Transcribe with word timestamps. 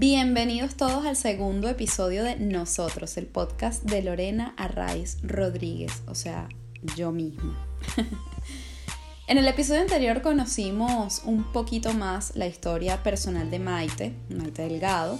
Bienvenidos 0.00 0.76
todos 0.76 1.04
al 1.06 1.16
segundo 1.16 1.68
episodio 1.68 2.22
de 2.22 2.36
Nosotros, 2.36 3.16
el 3.16 3.26
podcast 3.26 3.82
de 3.82 4.00
Lorena 4.00 4.54
Arraiz 4.56 5.18
Rodríguez, 5.24 5.90
o 6.06 6.14
sea, 6.14 6.48
yo 6.94 7.10
misma. 7.10 7.66
en 9.26 9.38
el 9.38 9.48
episodio 9.48 9.80
anterior 9.80 10.22
conocimos 10.22 11.22
un 11.24 11.42
poquito 11.52 11.94
más 11.94 12.36
la 12.36 12.46
historia 12.46 13.02
personal 13.02 13.50
de 13.50 13.58
Maite, 13.58 14.14
Maite 14.28 14.68
Delgado, 14.68 15.18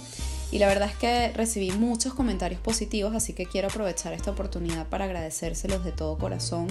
y 0.49 0.59
la 0.59 0.67
verdad 0.67 0.87
es 0.87 0.95
que 0.95 1.33
recibí 1.33 1.71
muchos 1.71 2.13
comentarios 2.13 2.61
positivos, 2.61 3.13
así 3.13 3.33
que 3.33 3.47
quiero 3.47 3.67
aprovechar 3.67 4.13
esta 4.13 4.31
oportunidad 4.31 4.87
para 4.87 5.03
agradecérselos 5.03 5.83
de 5.83 5.91
todo 5.91 6.17
corazón 6.17 6.69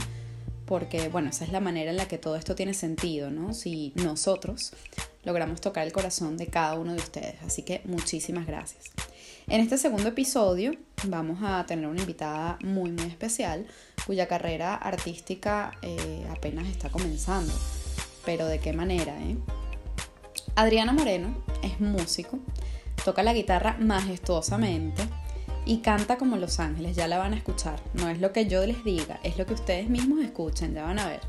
porque 0.69 1.09
bueno, 1.09 1.31
esa 1.31 1.45
es 1.45 1.51
la 1.51 1.61
manera 1.61 1.91
en 1.91 1.97
la 1.97 2.07
que 2.07 2.19
todo 2.19 2.37
esto 2.37 2.55
tiene 2.55 2.75
sentido, 2.75 3.31
¿no? 3.31 3.55
Si 3.55 3.93
nosotros 3.97 4.75
logramos 5.29 5.61
tocar 5.61 5.87
el 5.87 5.93
corazón 5.93 6.39
de 6.39 6.47
cada 6.47 6.75
uno 6.77 6.93
de 6.93 6.99
ustedes. 6.99 7.35
Así 7.43 7.63
que 7.63 7.83
muchísimas 7.85 8.47
gracias. 8.47 8.87
En 9.47 9.61
este 9.61 9.77
segundo 9.77 10.09
episodio 10.09 10.73
vamos 11.05 11.41
a 11.43 11.67
tener 11.67 11.87
una 11.87 12.01
invitada 12.01 12.59
muy 12.65 12.93
muy 12.93 13.05
especial 13.05 13.67
cuya 14.07 14.27
carrera 14.27 14.75
artística 14.75 15.73
eh, 15.83 16.27
apenas 16.31 16.67
está 16.69 16.89
comenzando. 16.89 17.53
Pero 18.25 18.47
de 18.47 18.59
qué 18.59 18.73
manera, 18.73 19.15
¿eh? 19.21 19.37
Adriana 20.55 20.95
Moreno 20.95 21.45
es 21.63 21.79
músico, 21.79 22.39
toca 23.05 23.23
la 23.23 23.35
guitarra 23.35 23.77
majestuosamente, 23.79 25.03
y 25.67 25.79
canta 25.79 26.17
como 26.17 26.39
Los 26.39 26.59
Ángeles, 26.61 26.97
ya 26.97 27.07
la 27.07 27.19
van 27.19 27.35
a 27.35 27.37
escuchar. 27.37 27.79
No 27.93 28.09
es 28.09 28.21
lo 28.21 28.33
que 28.33 28.47
yo 28.47 28.65
les 28.65 28.83
diga, 28.83 29.21
es 29.23 29.37
lo 29.37 29.45
que 29.45 29.53
ustedes 29.53 29.91
mismos 29.91 30.25
escuchen, 30.25 30.73
ya 30.73 30.85
van 30.85 30.99
a 30.99 31.07
ver. 31.07 31.21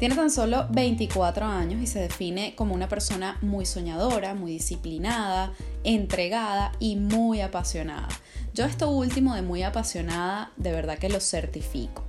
Tiene 0.00 0.14
tan 0.14 0.30
solo 0.30 0.66
24 0.70 1.44
años 1.44 1.82
y 1.82 1.86
se 1.86 2.00
define 2.00 2.54
como 2.54 2.74
una 2.74 2.88
persona 2.88 3.36
muy 3.42 3.66
soñadora, 3.66 4.32
muy 4.32 4.52
disciplinada, 4.52 5.52
entregada 5.84 6.72
y 6.80 6.96
muy 6.96 7.42
apasionada. 7.42 8.08
Yo 8.54 8.64
esto 8.64 8.90
último 8.90 9.34
de 9.34 9.42
muy 9.42 9.62
apasionada, 9.62 10.52
de 10.56 10.72
verdad 10.72 10.96
que 10.96 11.10
lo 11.10 11.20
certifico. 11.20 12.02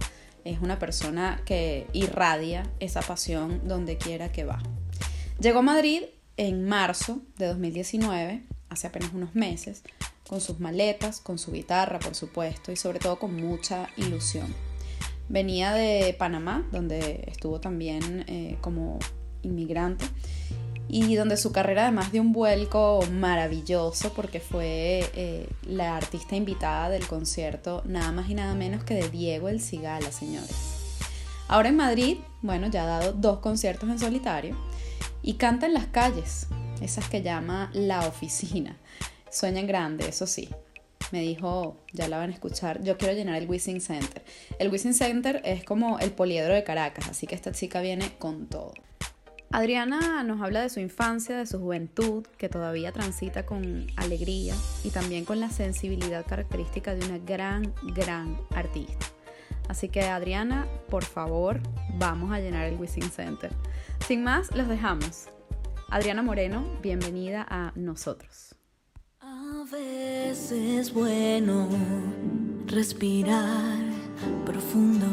Es 0.46 0.62
una 0.62 0.80
persona 0.80 1.42
que 1.44 1.86
irradia 1.92 2.64
esa 2.80 3.02
pasión 3.02 3.68
donde 3.68 3.98
quiera 3.98 4.32
que 4.32 4.46
va. 4.46 4.64
Llegó 5.42 5.60
a 5.60 5.64
Madrid 5.64 6.04
en 6.38 6.66
marzo 6.66 7.20
de 7.38 7.48
2019, 7.48 8.46
hace 8.70 8.88
apenas 8.88 9.12
unos 9.14 9.36
meses, 9.36 9.84
con 10.30 10.40
sus 10.40 10.62
maletas, 10.62 11.20
con 11.20 11.38
su 11.38 11.52
guitarra, 11.52 12.00
por 12.00 12.16
supuesto, 12.16 12.72
y 12.72 12.78
sobre 12.78 13.00
todo 13.00 13.20
con 13.20 13.36
mucha 13.36 13.90
ilusión. 13.98 14.71
Venía 15.32 15.72
de 15.72 16.14
Panamá, 16.20 16.68
donde 16.74 17.24
estuvo 17.28 17.62
también 17.62 18.26
eh, 18.28 18.58
como 18.60 19.00
inmigrante, 19.44 20.04
y 20.90 21.16
donde 21.16 21.38
su 21.38 21.54
carrera 21.54 21.84
además 21.84 22.12
dio 22.12 22.22
un 22.22 22.34
vuelco 22.34 23.00
maravilloso 23.14 24.12
porque 24.14 24.42
fue 24.42 25.10
eh, 25.16 25.48
la 25.66 25.96
artista 25.96 26.36
invitada 26.36 26.90
del 26.90 27.08
concierto 27.08 27.82
nada 27.86 28.12
más 28.12 28.30
y 28.30 28.36
nada 28.36 28.56
menos 28.56 28.84
que 28.84 28.96
de 28.96 29.08
Diego 29.08 29.48
El 29.48 29.62
Cigala, 29.62 30.12
señores. 30.12 30.54
Ahora 31.48 31.70
en 31.70 31.78
Madrid, 31.78 32.18
bueno, 32.42 32.68
ya 32.68 32.84
ha 32.84 32.88
dado 32.88 33.14
dos 33.14 33.40
conciertos 33.40 33.90
en 33.90 34.00
solitario 34.00 34.58
y 35.22 35.36
canta 35.36 35.66
en 35.66 35.76
las 35.76 35.86
calles, 35.86 36.48
esas 36.82 37.08
que 37.08 37.22
llama 37.22 37.70
La 37.72 38.06
Oficina. 38.06 38.76
Sueña 39.32 39.62
en 39.62 39.68
grande, 39.68 40.10
eso 40.10 40.28
sí. 40.28 40.50
Me 41.12 41.22
dijo, 41.22 41.78
ya 41.94 42.08
la 42.08 42.18
van 42.18 42.30
a 42.30 42.34
escuchar, 42.34 42.82
yo 42.84 42.98
quiero 42.98 43.14
llenar 43.14 43.36
el 43.36 43.50
Wishing 43.50 43.82
Center. 43.82 44.24
El 44.60 44.70
Wishing 44.72 44.94
Center 44.94 45.42
es 45.44 45.64
como 45.64 46.00
el 46.00 46.12
poliedro 46.12 46.54
de 46.54 46.64
Caracas, 46.64 47.10
así 47.10 47.28
que 47.28 47.36
esta 47.36 47.52
chica 47.52 47.82
viene 47.82 48.12
con 48.18 48.48
todo. 48.48 48.74
Adriana 49.54 50.24
nos 50.24 50.42
habla 50.42 50.62
de 50.62 50.70
su 50.70 50.80
infancia, 50.80 51.38
de 51.38 51.46
su 51.46 51.60
juventud, 51.60 52.26
que 52.38 52.48
todavía 52.48 52.94
transita 52.94 53.46
con 53.46 53.88
alegría 53.98 54.56
y 54.86 54.92
también 54.92 55.26
con 55.26 55.42
la 55.42 55.50
sensibilidad 55.50 56.26
característica 56.26 56.96
de 56.96 57.06
una 57.06 57.18
gran, 57.18 57.74
gran 57.94 58.38
artista. 58.56 59.06
Así 59.68 59.90
que 59.90 60.04
Adriana, 60.04 60.68
por 60.90 61.04
favor, 61.04 61.60
vamos 61.98 62.32
a 62.32 62.40
llenar 62.40 62.66
el 62.68 62.80
Wishing 62.80 63.12
Center. 63.12 63.52
Sin 64.08 64.24
más, 64.24 64.56
los 64.56 64.70
dejamos. 64.70 65.28
Adriana 65.90 66.24
Moreno, 66.24 66.80
bienvenida 66.82 67.46
a 67.50 67.74
nosotros. 67.76 68.56
A 69.62 69.64
veces 69.64 70.52
es 70.52 70.92
bueno 70.92 71.70
respirar 72.66 73.78
profundo 74.44 75.06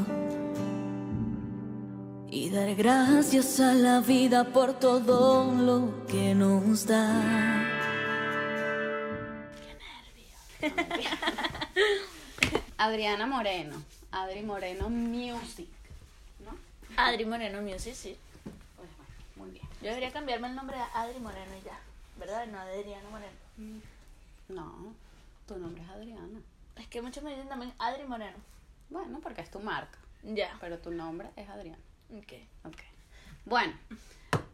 y 2.31 2.49
dar 2.49 2.75
gracias 2.75 3.61
a 3.61 3.75
la 3.75 4.01
vida 4.01 4.45
por 4.45 4.81
todo 4.81 5.53
lo 5.53 6.07
que 6.07 6.35
nos 6.35 6.87
da. 6.87 7.13
Qué. 10.61 10.71
Adriana 12.79 13.27
Moreno, 13.27 13.77
Adri 14.13 14.43
Moreno 14.43 14.89
Music, 14.89 15.69
¿no? 16.43 16.57
Adri 16.97 17.27
Moreno 17.27 17.61
Music, 17.61 17.93
sí. 17.93 18.17
Pues 18.77 18.89
bueno, 18.97 19.13
muy 19.37 19.51
bien. 19.51 19.67
Yo 19.83 19.89
debería 19.89 20.11
cambiarme 20.11 20.49
el 20.49 20.55
nombre 20.55 20.79
a 20.79 21.03
Adri 21.03 21.21
Moreno 21.21 21.53
y 21.61 21.65
ya, 21.67 21.79
¿verdad? 22.19 22.47
No 22.47 22.59
Adriana 22.59 23.11
Moreno. 23.11 23.89
No, 24.49 24.95
tu 25.47 25.57
nombre 25.59 25.83
es 25.83 25.89
Adriana. 25.91 26.41
Es 26.77 26.87
que 26.89 27.03
muchos 27.03 27.23
me 27.23 27.31
dicen 27.31 27.49
también 27.49 27.73
Adri 27.79 28.05
Moreno. 28.05 28.37
Bueno, 28.91 29.21
porque 29.23 29.43
es 29.43 29.51
tu 29.51 29.61
marca, 29.61 29.99
Ya. 30.23 30.57
pero 30.61 30.79
tu 30.79 30.91
nombre 30.91 31.31
es 31.37 31.49
Adriana. 31.49 31.79
Ok. 32.17 32.33
Ok. 32.65 32.77
Bueno, 33.45 33.75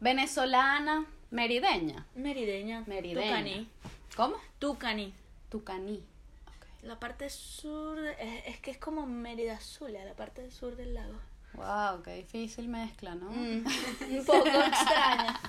venezolana, 0.01 1.05
merideña. 1.31 2.05
Merideña. 2.15 2.83
Merideña. 2.87 3.27
Tucaní. 3.37 3.69
¿Cómo? 4.15 4.35
Tucaní. 4.59 5.13
Tucaní. 5.49 6.03
Ok. 6.47 6.65
La 6.83 6.99
parte 6.99 7.29
sur, 7.29 7.99
de- 7.99 8.11
es, 8.19 8.47
es 8.47 8.59
que 8.59 8.71
es 8.71 8.77
como 8.77 9.05
Mérida 9.05 9.59
Zulia, 9.59 10.03
la 10.03 10.13
parte 10.13 10.51
sur 10.51 10.75
del 10.75 10.93
lago. 10.93 11.15
Wow, 11.53 12.03
qué 12.03 12.15
difícil 12.15 12.67
mezcla, 12.67 13.15
¿no? 13.15 13.29
Mm, 13.29 13.65
un 14.19 14.25
poco 14.25 14.45
extraña. 14.47 15.39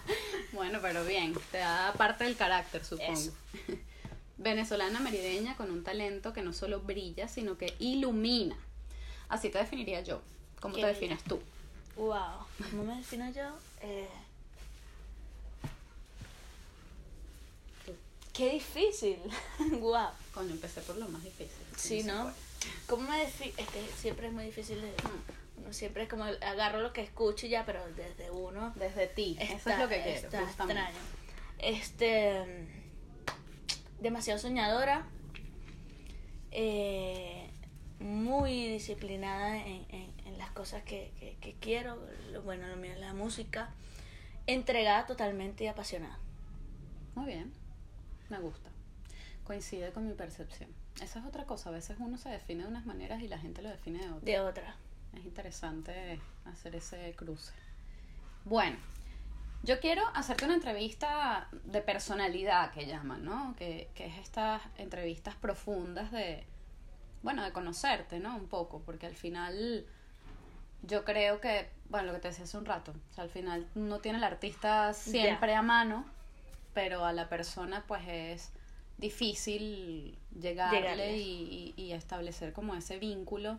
Bueno, 0.52 0.78
pero 0.80 1.04
bien, 1.04 1.34
te 1.50 1.58
da 1.58 1.92
parte 1.94 2.22
del 2.22 2.36
carácter, 2.36 2.84
supongo. 2.84 3.12
Eso. 3.12 3.32
Venezolana 4.38 5.00
merideña 5.00 5.56
con 5.56 5.70
un 5.70 5.82
talento 5.82 6.32
que 6.32 6.42
no 6.42 6.52
solo 6.52 6.80
brilla, 6.80 7.28
sino 7.28 7.56
que 7.56 7.74
ilumina. 7.78 8.56
Así 9.28 9.48
te 9.50 9.58
definiría 9.58 10.02
yo. 10.02 10.20
¿Cómo 10.60 10.74
Qué 10.74 10.82
te 10.82 10.86
defines 10.88 11.22
tú? 11.24 11.40
Wow. 11.96 12.46
¿Cómo 12.70 12.84
me 12.84 12.96
defino 12.96 13.30
yo? 13.32 13.48
Eh, 13.80 14.08
qué 18.32 18.50
difícil. 18.50 19.18
wow. 19.80 20.10
Coño, 20.34 20.50
empecé 20.50 20.82
por 20.82 20.96
lo 20.96 21.08
más 21.08 21.24
difícil. 21.24 21.66
Sí, 21.76 22.02
¿no? 22.02 22.30
¿Cómo 22.86 23.08
me 23.08 23.18
defino? 23.18 23.54
Es 23.56 23.68
que 23.68 23.86
siempre 23.96 24.28
es 24.28 24.32
muy 24.32 24.44
difícil 24.44 24.80
de... 24.80 24.92
Uno 25.56 25.72
siempre 25.72 26.02
es 26.02 26.08
como 26.08 26.24
agarro 26.24 26.82
lo 26.82 26.92
que 26.92 27.00
escucho 27.00 27.46
y 27.46 27.48
ya, 27.48 27.64
pero 27.64 27.80
desde 27.96 28.30
uno... 28.30 28.72
Desde 28.76 29.06
ti. 29.06 29.36
Eso 29.40 29.70
es 29.70 29.78
lo 29.78 29.88
que 29.88 30.02
quiero. 30.02 30.18
está 30.18 30.42
extraño. 30.42 30.98
Este... 31.58 32.84
Demasiado 34.00 34.38
soñadora. 34.38 35.06
eh, 36.58 37.50
muy 38.00 38.68
disciplinada 38.68 39.56
en, 39.58 39.84
en- 39.90 40.12
en 40.26 40.38
las 40.38 40.50
cosas 40.52 40.82
que, 40.84 41.12
que- 41.18 41.36
que 41.40 41.54
quiero. 41.60 41.98
Lo, 42.32 42.42
bueno, 42.42 42.66
lo 42.68 42.76
mío 42.76 42.92
es 42.92 42.98
la 43.00 43.12
música. 43.14 43.70
Entregada 44.46 45.06
totalmente 45.06 45.64
y 45.64 45.66
apasionada. 45.66 46.18
Muy 47.14 47.26
bien. 47.26 47.52
Me 48.28 48.38
gusta. 48.38 48.70
Coincide 49.44 49.92
con 49.92 50.06
mi 50.06 50.14
percepción. 50.14 50.70
Esa 51.02 51.18
es 51.20 51.26
otra 51.26 51.44
cosa. 51.44 51.68
A 51.70 51.72
veces 51.72 51.96
uno 52.00 52.16
se 52.18 52.28
define 52.30 52.62
de 52.64 52.68
unas 52.68 52.86
maneras 52.86 53.22
y 53.22 53.28
la 53.28 53.38
gente 53.38 53.60
lo 53.62 53.68
define 53.70 53.98
de 53.98 54.06
otras. 54.08 54.22
De 54.24 54.40
otra. 54.40 54.76
Es 55.14 55.24
interesante 55.24 56.20
hacer 56.44 56.74
ese 56.76 57.14
cruce. 57.16 57.52
Bueno, 58.44 58.76
yo 59.66 59.80
quiero 59.80 60.02
hacerte 60.14 60.44
una 60.46 60.54
entrevista 60.54 61.48
de 61.64 61.80
personalidad 61.82 62.70
que 62.72 62.86
llaman, 62.86 63.24
¿no? 63.24 63.54
Que, 63.58 63.90
que 63.94 64.06
es 64.06 64.16
estas 64.18 64.62
entrevistas 64.78 65.34
profundas 65.34 66.10
de, 66.12 66.46
bueno, 67.22 67.42
de 67.44 67.52
conocerte, 67.52 68.18
¿no? 68.20 68.36
Un 68.36 68.46
poco, 68.48 68.80
porque 68.86 69.06
al 69.06 69.14
final 69.16 69.84
yo 70.82 71.04
creo 71.04 71.40
que, 71.40 71.68
bueno, 71.88 72.06
lo 72.08 72.12
que 72.14 72.20
te 72.20 72.28
decía 72.28 72.44
hace 72.44 72.56
un 72.56 72.64
rato, 72.64 72.92
o 73.10 73.14
sea, 73.14 73.24
al 73.24 73.30
final 73.30 73.66
no 73.74 73.98
tiene 73.98 74.18
el 74.18 74.24
artista 74.24 74.92
siempre 74.94 75.54
a 75.54 75.62
mano, 75.62 76.04
pero 76.72 77.04
a 77.04 77.12
la 77.12 77.28
persona 77.28 77.84
pues 77.88 78.02
es 78.06 78.52
difícil 78.98 80.18
llegarle, 80.38 80.80
Llegarle. 80.80 81.16
Y, 81.16 81.74
y- 81.76 81.82
y 81.82 81.92
establecer 81.92 82.52
como 82.52 82.74
ese 82.74 82.98
vínculo 82.98 83.58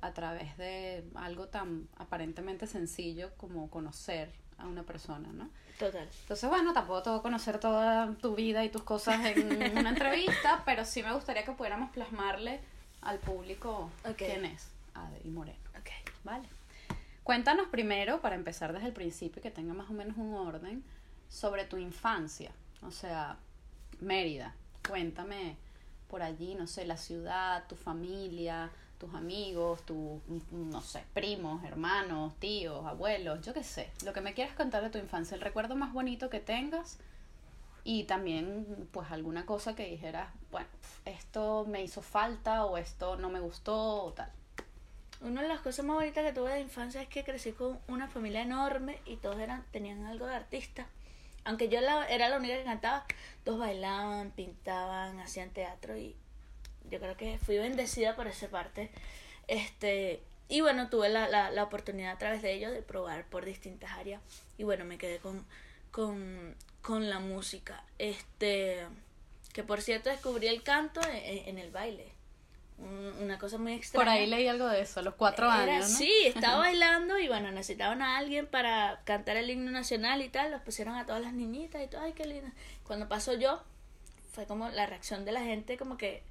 a 0.00 0.12
través 0.12 0.56
de 0.56 1.04
algo 1.14 1.48
tan 1.48 1.88
aparentemente 1.96 2.66
sencillo 2.66 3.30
como 3.36 3.70
conocer 3.70 4.32
a 4.62 4.66
una 4.66 4.82
persona, 4.82 5.28
¿no? 5.32 5.48
Total. 5.78 6.08
Entonces, 6.22 6.48
bueno, 6.48 6.72
tampoco 6.72 7.02
te 7.02 7.10
voy 7.10 7.18
a 7.18 7.22
conocer 7.22 7.58
toda 7.58 8.14
tu 8.14 8.34
vida 8.34 8.64
y 8.64 8.68
tus 8.68 8.82
cosas 8.82 9.24
en 9.26 9.76
una 9.78 9.90
entrevista, 9.90 10.62
pero 10.64 10.84
sí 10.84 11.02
me 11.02 11.12
gustaría 11.12 11.44
que 11.44 11.52
pudiéramos 11.52 11.90
plasmarle 11.90 12.60
al 13.00 13.18
público 13.18 13.90
quién 14.16 14.44
es 14.44 14.68
Adri 14.94 15.28
Moreno. 15.30 15.58
Ok. 15.78 15.90
Vale. 16.24 16.48
Cuéntanos 17.24 17.68
primero, 17.68 18.20
para 18.20 18.34
empezar 18.34 18.72
desde 18.72 18.88
el 18.88 18.92
principio 18.92 19.40
y 19.40 19.42
que 19.42 19.50
tenga 19.50 19.74
más 19.74 19.90
o 19.90 19.92
menos 19.92 20.16
un 20.16 20.34
orden, 20.34 20.84
sobre 21.28 21.64
tu 21.64 21.76
infancia. 21.76 22.52
O 22.82 22.90
sea, 22.90 23.36
Mérida, 24.00 24.54
Cuéntame 24.86 25.56
por 26.08 26.22
allí, 26.22 26.54
no 26.54 26.66
sé, 26.66 26.84
la 26.84 26.96
ciudad, 26.96 27.66
tu 27.68 27.76
familia, 27.76 28.70
tus 29.02 29.14
amigos, 29.14 29.84
tus, 29.84 30.20
no 30.52 30.80
sé, 30.80 31.02
primos, 31.12 31.64
hermanos, 31.64 32.34
tíos, 32.38 32.86
abuelos, 32.86 33.44
yo 33.44 33.52
qué 33.52 33.64
sé. 33.64 33.90
Lo 34.04 34.12
que 34.12 34.20
me 34.20 34.32
quieras 34.32 34.54
contar 34.54 34.80
de 34.80 34.90
tu 34.90 34.98
infancia, 34.98 35.34
el 35.34 35.40
recuerdo 35.40 35.74
más 35.74 35.92
bonito 35.92 36.30
que 36.30 36.38
tengas 36.38 37.00
y 37.82 38.04
también 38.04 38.88
pues 38.92 39.10
alguna 39.10 39.44
cosa 39.44 39.74
que 39.74 39.90
dijeras, 39.90 40.28
bueno, 40.52 40.68
esto 41.04 41.66
me 41.68 41.82
hizo 41.82 42.00
falta 42.00 42.64
o 42.64 42.76
esto 42.76 43.16
no 43.16 43.28
me 43.28 43.40
gustó 43.40 44.04
o 44.04 44.12
tal. 44.12 44.30
Una 45.20 45.42
de 45.42 45.48
las 45.48 45.58
cosas 45.62 45.84
más 45.84 45.96
bonitas 45.96 46.24
que 46.24 46.32
tuve 46.32 46.52
de 46.52 46.60
infancia 46.60 47.02
es 47.02 47.08
que 47.08 47.24
crecí 47.24 47.50
con 47.50 47.80
una 47.88 48.06
familia 48.06 48.42
enorme 48.42 49.00
y 49.04 49.16
todos 49.16 49.40
eran 49.40 49.64
tenían 49.72 50.04
algo 50.04 50.26
de 50.26 50.36
artista. 50.36 50.86
Aunque 51.42 51.68
yo 51.68 51.80
era 51.80 52.28
la 52.28 52.36
única 52.36 52.56
que 52.56 52.62
cantaba, 52.62 53.04
todos 53.42 53.58
bailaban, 53.58 54.30
pintaban, 54.30 55.18
hacían 55.18 55.50
teatro 55.50 55.96
y 55.96 56.14
yo 56.92 57.00
creo 57.00 57.16
que 57.16 57.38
fui 57.38 57.56
bendecida 57.56 58.14
por 58.14 58.26
esa 58.28 58.48
parte. 58.48 58.90
Este, 59.48 60.22
y 60.48 60.60
bueno, 60.60 60.90
tuve 60.90 61.08
la, 61.08 61.28
la, 61.28 61.50
la 61.50 61.64
oportunidad 61.64 62.12
a 62.12 62.18
través 62.18 62.42
de 62.42 62.52
ellos 62.52 62.70
de 62.70 62.82
probar 62.82 63.24
por 63.24 63.44
distintas 63.44 63.90
áreas 63.92 64.20
y 64.58 64.64
bueno, 64.64 64.84
me 64.84 64.98
quedé 64.98 65.18
con, 65.18 65.44
con, 65.90 66.54
con 66.82 67.08
la 67.08 67.18
música. 67.18 67.82
Este, 67.98 68.86
que 69.52 69.64
por 69.64 69.80
cierto 69.80 70.10
descubrí 70.10 70.48
el 70.48 70.62
canto 70.62 71.00
en, 71.08 71.48
en 71.48 71.58
el 71.58 71.70
baile. 71.70 72.12
Una 73.20 73.38
cosa 73.38 73.58
muy 73.58 73.74
extraña. 73.74 74.04
Por 74.04 74.12
ahí 74.12 74.26
leí 74.26 74.48
algo 74.48 74.66
de 74.66 74.80
eso, 74.80 75.00
a 75.00 75.02
los 75.04 75.14
cuatro 75.14 75.48
años. 75.48 75.88
¿no? 75.88 75.96
Sí, 75.96 76.12
estaba 76.26 76.58
bailando 76.58 77.18
y 77.18 77.28
bueno, 77.28 77.52
necesitaban 77.52 78.02
a 78.02 78.18
alguien 78.18 78.46
para 78.46 79.02
cantar 79.04 79.36
el 79.36 79.48
himno 79.50 79.70
nacional 79.70 80.20
y 80.20 80.28
tal. 80.28 80.50
Los 80.50 80.62
pusieron 80.62 80.96
a 80.96 81.06
todas 81.06 81.22
las 81.22 81.32
niñitas 81.32 81.82
y 81.82 81.86
todo, 81.86 82.00
ay, 82.00 82.12
qué 82.12 82.26
lindo. 82.26 82.50
Cuando 82.84 83.08
pasó 83.08 83.34
yo, 83.34 83.62
fue 84.32 84.46
como 84.46 84.68
la 84.68 84.86
reacción 84.86 85.24
de 85.24 85.30
la 85.32 85.42
gente, 85.42 85.76
como 85.76 85.96
que 85.96 86.24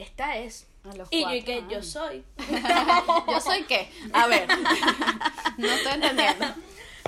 esta 0.00 0.36
es. 0.38 0.66
A 0.90 0.94
los 0.96 1.08
y 1.10 1.20
yo, 1.20 1.26
cuatro 1.26 1.44
que 1.44 1.64
yo 1.70 1.82
soy. 1.82 2.24
¿Yo 3.28 3.40
soy 3.40 3.64
qué? 3.64 3.90
A 4.12 4.26
ver, 4.26 4.48
no 5.58 5.66
estoy 5.66 5.92
entendiendo. 5.92 6.46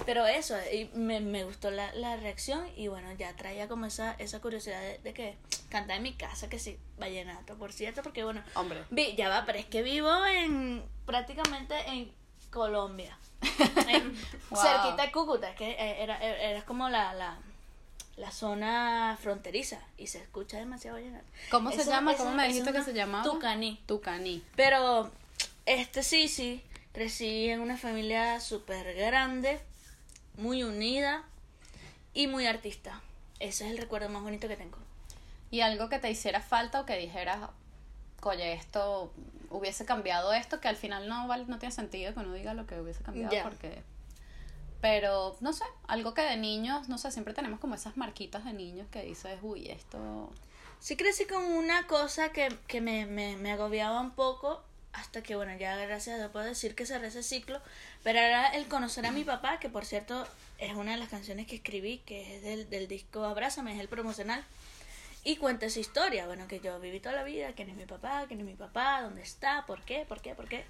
Pero 0.05 0.27
eso, 0.27 0.57
y 0.73 0.91
me, 0.95 1.21
me 1.21 1.45
gustó 1.45 1.71
la, 1.71 1.95
la 1.95 2.17
reacción 2.17 2.67
y 2.77 2.89
bueno, 2.89 3.13
ya 3.13 3.35
traía 3.37 3.69
como 3.69 3.87
esa, 3.87 4.15
esa 4.19 4.41
curiosidad 4.41 4.81
de, 4.81 4.99
de 4.99 5.15
que 5.15 5.37
cantaba 5.69 5.97
en 5.97 6.03
mi 6.03 6.13
casa, 6.15 6.49
que 6.49 6.59
sí, 6.59 6.77
vallenato, 6.99 7.55
por 7.57 7.73
cierto, 7.73 8.03
porque 8.03 8.25
bueno, 8.25 8.43
Hombre. 8.55 8.83
vi, 8.91 9.15
ya 9.15 9.29
va, 9.29 9.45
pero 9.47 9.59
es 9.59 9.67
que 9.67 9.83
vivo 9.83 10.11
en 10.27 10.85
prácticamente 11.07 11.75
en 11.89 12.13
Colombia, 12.51 13.17
en- 13.89 14.13
Wow. 14.51 14.61
cerquita 14.61 15.07
de 15.07 15.13
Cúcuta, 15.13 15.51
es 15.51 15.57
que 15.57 15.71
eh, 15.71 16.03
era, 16.03 16.19
era, 16.19 16.37
era 16.43 16.63
como 16.67 16.89
la, 16.89 17.15
la, 17.15 17.39
la 18.17 18.31
zona 18.31 19.17
fronteriza 19.21 19.79
y 19.97 20.07
se 20.07 20.19
escucha 20.19 20.59
demasiado 20.59 20.97
vallenato. 20.97 21.27
¿Cómo 21.51 21.73
se 21.73 21.85
llama? 21.85 22.15
¿Cómo 22.15 22.33
me 22.33 22.47
dijiste 22.49 22.73
que 22.73 22.83
se 22.83 22.93
llamaba? 22.93 23.25
Tucaní. 23.25 23.81
Tucaní. 23.87 24.43
Pero, 24.57 25.11
este 25.67 26.03
sí, 26.03 26.29
sí, 26.29 26.63
crecí 26.93 27.49
en 27.49 27.61
una 27.61 27.77
familia 27.77 28.41
súper 28.41 28.95
grande, 28.95 29.61
muy 30.37 30.63
unida 30.63 31.25
y 32.15 32.27
muy 32.27 32.47
artista. 32.47 33.01
Ese 33.41 33.65
es 33.65 33.73
el 33.73 33.79
recuerdo 33.79 34.09
más 34.09 34.23
bonito 34.23 34.49
que 34.49 34.57
tengo. 34.57 34.79
Y 35.51 35.61
algo 35.61 35.89
que 35.89 35.99
te 35.99 36.11
hiciera 36.11 36.41
falta 36.41 36.81
o 36.81 36.87
que 36.87 36.97
dijeras, 36.97 37.39
oye, 38.23 38.53
esto 38.53 39.13
hubiese 39.51 39.85
cambiado 39.85 40.33
esto, 40.33 40.61
que 40.61 40.69
al 40.69 40.77
final 40.77 41.09
no 41.09 41.27
vale, 41.29 41.45
no 41.47 41.59
tiene 41.59 41.75
sentido 41.75 42.15
que 42.15 42.21
uno 42.21 42.33
diga 42.33 42.55
lo 42.55 42.67
que 42.67 42.81
hubiese 42.81 43.03
cambiado 43.03 43.35
porque 43.43 43.83
pero 44.83 45.37
no 45.41 45.53
sé, 45.53 45.65
algo 45.87 46.13
que 46.13 46.23
de 46.23 46.37
niños, 46.37 46.89
no 46.89 46.99
sé, 46.99 47.13
siempre 47.13 47.33
tenemos 47.33 47.61
como 47.61 47.77
esas 47.77 47.97
marquitas 47.97 48.45
de 48.45 48.53
niños 48.53 48.89
que 48.91 49.03
dices, 49.05 49.39
uy, 49.41 49.69
esto 49.69 50.31
Sí 50.81 50.97
crecí 50.97 51.27
con 51.27 51.45
una 51.45 51.87
cosa 51.87 52.33
que, 52.33 52.53
que 52.67 52.81
me, 52.81 53.07
me, 53.07 53.37
me 53.37 53.53
agobiaba 53.53 54.01
un 54.01 54.11
poco 54.11 54.61
hasta 54.93 55.23
que, 55.23 55.37
bueno, 55.37 55.57
ya 55.57 55.77
gracias 55.77 56.17
a 56.17 56.19
Dios 56.19 56.33
puedo 56.33 56.45
decir 56.45 56.75
que 56.75 56.85
cerré 56.85 57.07
ese 57.07 57.23
ciclo, 57.23 57.61
pero 58.03 58.19
era 58.19 58.49
el 58.49 58.67
conocer 58.67 59.07
a 59.07 59.13
mi 59.13 59.23
papá, 59.23 59.61
que 59.61 59.71
por 59.71 59.85
cierto 59.85 60.27
es 60.59 60.75
una 60.75 60.91
de 60.91 60.97
las 60.97 61.09
canciones 61.09 61.47
que 61.47 61.55
escribí, 61.55 61.99
que 61.99 62.35
es 62.37 62.43
del, 62.43 62.69
del 62.69 62.89
disco 62.89 63.23
Abrázame, 63.23 63.75
es 63.75 63.79
el 63.79 63.87
promocional, 63.87 64.45
y 65.23 65.37
cuenta 65.37 65.67
esa 65.67 65.79
historia, 65.79 66.27
bueno, 66.27 66.49
que 66.49 66.59
yo 66.59 66.81
viví 66.81 66.99
toda 66.99 67.15
la 67.15 67.23
vida, 67.23 67.53
quién 67.53 67.71
es 67.71 67.77
mi 67.77 67.87
papá, 67.87 68.25
quién 68.27 68.41
es 68.41 68.47
mi 68.47 68.57
papá, 68.57 69.03
dónde 69.03 69.23
está, 69.23 69.65
por 69.67 69.83
qué, 69.83 70.05
por 70.09 70.21
qué, 70.21 70.35
por 70.35 70.49
qué. 70.49 70.65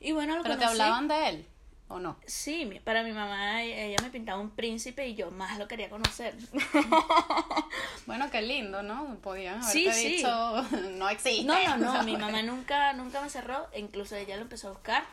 Y 0.00 0.10
bueno, 0.10 0.36
lo 0.36 0.42
pero 0.42 0.58
te 0.58 0.64
hablaban 0.64 1.06
de 1.06 1.28
él 1.28 1.46
o 1.92 2.00
no. 2.00 2.16
Sí, 2.26 2.80
para 2.84 3.02
mi 3.02 3.12
mamá 3.12 3.62
ella 3.62 3.96
me 4.02 4.10
pintaba 4.10 4.40
un 4.40 4.50
príncipe 4.50 5.06
y 5.06 5.14
yo 5.14 5.30
más 5.30 5.58
lo 5.58 5.68
quería 5.68 5.88
conocer. 5.90 6.34
Bueno, 8.06 8.30
qué 8.30 8.42
lindo, 8.42 8.82
¿no? 8.82 9.16
Podían 9.22 9.62
haberte 9.62 9.92
Sí, 9.92 9.92
sí. 9.92 10.16
dicho, 10.16 10.62
no 10.96 11.08
existe. 11.08 11.44
No, 11.44 11.76
no, 11.76 11.94
no, 11.94 12.02
mi 12.04 12.16
mamá 12.16 12.42
nunca, 12.42 12.92
nunca 12.94 13.20
me 13.22 13.30
cerró, 13.30 13.68
e 13.72 13.78
incluso 13.80 14.16
ella 14.16 14.36
lo 14.36 14.42
empezó 14.42 14.68
a 14.68 14.72
buscar. 14.72 15.04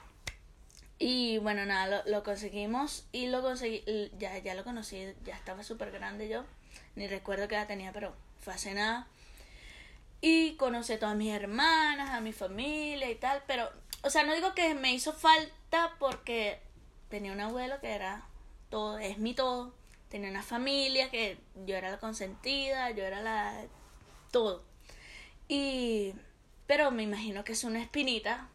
Y 0.97 1.37
bueno, 1.37 1.65
nada, 1.65 2.03
lo, 2.03 2.11
lo 2.11 2.23
conseguimos 2.23 3.05
y 3.11 3.27
lo 3.27 3.41
conseguí, 3.41 3.83
ya, 4.17 4.37
ya 4.39 4.53
lo 4.55 4.63
conocí, 4.63 5.13
ya 5.23 5.35
estaba 5.35 5.63
súper 5.63 5.91
grande 5.91 6.27
yo, 6.27 6.43
ni 6.95 7.07
recuerdo 7.07 7.47
qué 7.47 7.55
edad 7.55 7.67
tenía, 7.67 7.93
pero 7.93 8.13
fue 8.41 8.53
hace 8.53 8.73
nada. 8.73 9.07
Y 10.21 10.55
conocí 10.55 10.93
a 10.93 10.99
todas 10.99 11.15
mis 11.15 11.33
hermanas, 11.33 12.09
a 12.09 12.19
mi 12.21 12.33
familia 12.33 13.09
y 13.09 13.15
tal, 13.15 13.41
pero, 13.47 13.69
o 14.03 14.09
sea, 14.09 14.23
no 14.23 14.33
digo 14.33 14.53
que 14.55 14.73
me 14.73 14.91
hizo 14.93 15.13
falta 15.13 15.95
porque 15.99 16.59
tenía 17.09 17.31
un 17.31 17.39
abuelo 17.39 17.79
que 17.79 17.91
era 17.91 18.23
todo, 18.69 18.97
es 18.99 19.17
mi 19.17 19.33
todo, 19.33 19.73
tenía 20.09 20.29
una 20.29 20.43
familia 20.43 21.09
que 21.09 21.37
yo 21.65 21.75
era 21.75 21.89
la 21.89 21.97
consentida, 21.97 22.91
yo 22.91 23.03
era 23.03 23.21
la 23.21 23.65
todo. 24.31 24.63
Y, 25.47 26.13
pero 26.67 26.91
me 26.91 27.03
imagino 27.03 27.43
que 27.43 27.53
es 27.53 27.63
una 27.63 27.81
espinita 27.81 28.47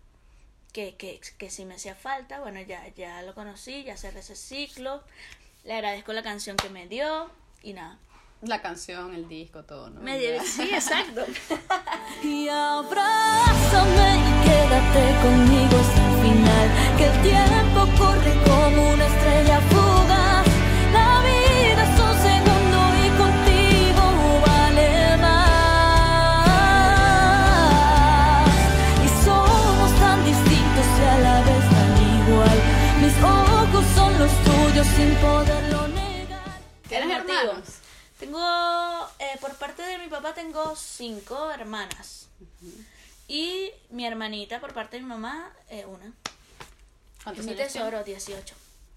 que, 0.72 0.96
que, 0.96 1.20
que 1.38 1.50
sí 1.50 1.64
me 1.64 1.74
hacía 1.74 1.94
falta. 1.94 2.40
Bueno, 2.40 2.60
ya, 2.60 2.86
ya 2.94 3.22
lo 3.22 3.34
conocí, 3.34 3.84
ya 3.84 3.96
cerré 3.96 4.20
ese 4.20 4.36
ciclo. 4.36 5.02
Le 5.64 5.74
agradezco 5.74 6.12
la 6.12 6.22
canción 6.22 6.56
que 6.56 6.68
me 6.68 6.86
dio 6.86 7.30
y 7.62 7.72
nada. 7.72 7.98
La 8.42 8.60
canción, 8.60 9.14
el 9.14 9.26
disco, 9.26 9.62
todo, 9.64 9.88
¿no? 9.88 10.00
Me 10.00 10.18
dio, 10.18 10.42
sí, 10.44 10.62
exacto. 10.72 11.24
Y 12.22 12.48
abrázame 12.48 14.18
y 14.18 14.44
quédate 14.44 15.22
conmigo 15.22 15.76
hasta 15.78 16.10
el 16.10 16.16
final. 16.22 16.96
Que 16.98 17.04
el 17.06 17.22
tiempo 17.22 17.83
corre 17.98 18.32
como 18.48 18.90
una 18.92 19.06
estrella 19.06 19.60
fugaz. 19.70 20.46
La 20.92 21.22
vida 21.28 21.82
es 21.88 22.00
un 22.00 22.16
segundo 22.28 22.78
y 23.04 23.06
contigo 23.22 24.04
vale 24.46 25.16
más. 27.24 28.48
Y 29.04 29.08
somos 29.24 29.90
tan 30.00 30.18
distintos 30.24 30.86
y 31.00 31.04
a 31.04 31.18
la 31.18 31.36
vez 31.48 31.64
tan 31.74 31.92
igual. 32.18 32.58
Mis 33.02 33.16
ojos 33.22 33.84
son 33.94 34.12
los 34.18 34.32
tuyos 34.44 34.86
sin 34.96 35.10
poderlo 35.16 35.88
negar. 35.88 36.58
¿Tienes 36.88 37.10
El 37.10 37.18
motivo. 37.18 37.38
hermanos? 37.40 37.68
Tengo, 38.18 38.40
eh, 39.18 39.36
por 39.40 39.54
parte 39.56 39.82
de 39.82 39.98
mi 39.98 40.08
papá 40.08 40.32
tengo 40.34 40.74
cinco 40.76 41.50
hermanas. 41.50 42.28
Y 43.28 43.70
mi 43.90 44.06
hermanita, 44.06 44.60
por 44.60 44.72
parte 44.74 44.96
de 44.96 45.02
mi 45.02 45.08
mamá, 45.08 45.50
eh, 45.68 45.84
una. 45.86 46.12
¿Cuántos 47.24 47.44
mi 47.46 47.54
tesoro, 47.54 48.04
18. 48.04 48.54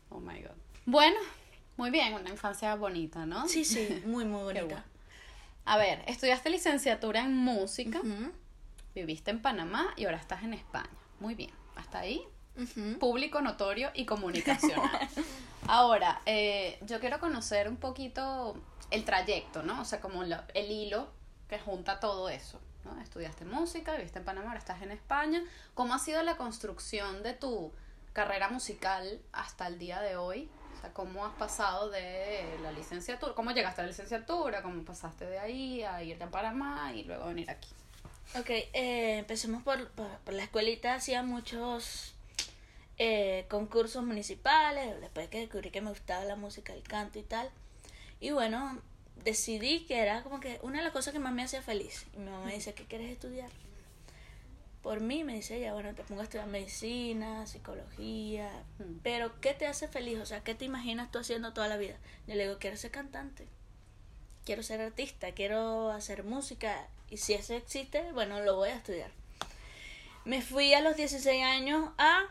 Oh 0.09 0.19
my 0.19 0.41
god. 0.41 0.51
Bueno, 0.85 1.17
muy 1.77 1.89
bien, 1.91 2.13
una 2.13 2.29
infancia 2.29 2.75
bonita, 2.75 3.25
¿no? 3.25 3.47
Sí, 3.47 3.65
sí, 3.65 4.01
muy, 4.05 4.25
muy 4.25 4.43
bonita. 4.43 4.65
bueno. 4.65 4.83
A 5.65 5.77
ver, 5.77 6.03
estudiaste 6.07 6.49
licenciatura 6.49 7.21
en 7.21 7.33
música, 7.35 8.01
viviste 8.95 9.31
en 9.31 9.41
Panamá 9.41 9.93
y 9.97 10.05
ahora 10.05 10.17
estás 10.17 10.43
en 10.43 10.53
España. 10.53 10.89
Muy 11.19 11.35
bien, 11.35 11.51
hasta 11.75 11.99
ahí, 11.99 12.23
público, 12.99 13.41
notorio 13.41 13.91
y 13.93 14.05
comunicacional. 14.05 14.89
ahora, 15.67 16.21
eh, 16.25 16.79
yo 16.83 16.99
quiero 17.01 17.19
conocer 17.19 17.67
un 17.67 17.75
poquito 17.77 18.55
el 18.91 19.03
trayecto, 19.03 19.61
¿no? 19.63 19.81
O 19.81 19.85
sea, 19.85 19.99
como 19.99 20.23
la- 20.23 20.47
el 20.53 20.71
hilo 20.71 21.09
que 21.49 21.59
junta 21.59 21.99
todo 21.99 22.29
eso. 22.29 22.61
¿no? 22.85 23.01
Estudiaste 23.01 23.43
música, 23.43 23.93
viviste 23.97 24.19
en 24.19 24.25
Panamá, 24.25 24.47
ahora 24.47 24.59
estás 24.59 24.81
en 24.81 24.91
España. 24.91 25.43
¿Cómo 25.73 25.93
ha 25.93 25.99
sido 25.99 26.23
la 26.23 26.37
construcción 26.37 27.21
de 27.23 27.33
tu 27.33 27.73
carrera 28.17 28.49
musical 28.49 29.21
hasta 29.31 29.67
el 29.67 29.77
día 29.77 30.01
de 30.01 30.15
hoy? 30.15 30.49
O 30.75 30.81
sea, 30.81 30.91
¿cómo 30.91 31.23
has 31.23 31.35
pasado 31.35 31.91
de 31.91 32.57
la 32.63 32.71
licenciatura? 32.71 33.35
¿Cómo 33.35 33.51
llegaste 33.51 33.81
a 33.81 33.83
la 33.83 33.89
licenciatura? 33.89 34.63
¿Cómo 34.63 34.83
pasaste 34.83 35.25
de 35.25 35.37
ahí 35.37 35.83
a 35.83 36.01
irte 36.01 36.23
a 36.23 36.31
Panamá 36.31 36.91
y 36.95 37.03
luego 37.03 37.25
a 37.25 37.27
venir 37.27 37.47
aquí? 37.47 37.69
Ok, 38.35 38.49
eh, 38.49 39.19
empecemos 39.19 39.61
por, 39.61 39.87
por, 39.91 40.07
por 40.25 40.33
la 40.33 40.41
escuelita, 40.41 40.95
hacía 40.95 41.21
muchos 41.21 42.15
eh, 42.97 43.45
concursos 43.49 44.03
municipales, 44.03 44.99
después 44.99 45.29
que 45.29 45.41
descubrí 45.41 45.69
que 45.69 45.81
me 45.81 45.91
gustaba 45.91 46.25
la 46.25 46.35
música, 46.35 46.73
el 46.73 46.81
canto 46.81 47.19
y 47.19 47.23
tal. 47.23 47.51
Y 48.19 48.31
bueno, 48.31 48.81
decidí 49.23 49.85
que 49.85 49.99
era 49.99 50.23
como 50.23 50.39
que 50.39 50.57
una 50.63 50.79
de 50.79 50.85
las 50.85 50.91
cosas 50.91 51.13
que 51.13 51.19
más 51.19 51.33
me 51.33 51.43
hacía 51.43 51.61
feliz. 51.61 52.07
Y 52.15 52.17
mi 52.17 52.31
mamá 52.31 52.45
me 52.45 52.55
dice, 52.55 52.73
¿qué 52.73 52.83
quieres 52.85 53.11
estudiar? 53.11 53.51
Por 54.87 55.01
mí 55.01 55.25
me 55.25 55.33
dice 55.33 55.57
ella, 55.57 55.73
bueno, 55.73 55.93
te 55.93 56.03
pongo 56.03 56.21
a 56.21 56.23
estudiar 56.23 56.47
medicina, 56.47 57.45
psicología, 57.45 58.49
Mm. 58.79 58.99
pero 59.03 59.37
¿qué 59.41 59.53
te 59.53 59.67
hace 59.67 59.89
feliz? 59.89 60.17
O 60.19 60.25
sea, 60.25 60.45
¿qué 60.45 60.55
te 60.55 60.63
imaginas 60.63 61.11
tú 61.11 61.19
haciendo 61.19 61.51
toda 61.51 61.67
la 61.67 61.75
vida? 61.75 61.97
Yo 62.25 62.35
le 62.35 62.43
digo, 62.43 62.57
quiero 62.57 62.77
ser 62.77 62.91
cantante. 62.91 63.45
quiero 64.45 64.63
ser 64.63 64.79
artista, 64.79 65.33
quiero 65.33 65.91
hacer 65.91 66.23
música 66.23 66.87
y 67.09 67.17
si 67.17 67.33
eso 67.33 67.53
existe, 67.53 68.13
bueno, 68.13 68.39
lo 68.39 68.55
voy 68.55 68.69
a 68.69 68.75
estudiar. 68.77 69.11
Me 70.23 70.41
fui 70.41 70.73
a 70.73 70.79
los 70.79 70.95
16 70.95 71.43
años 71.43 71.89
a, 71.97 72.21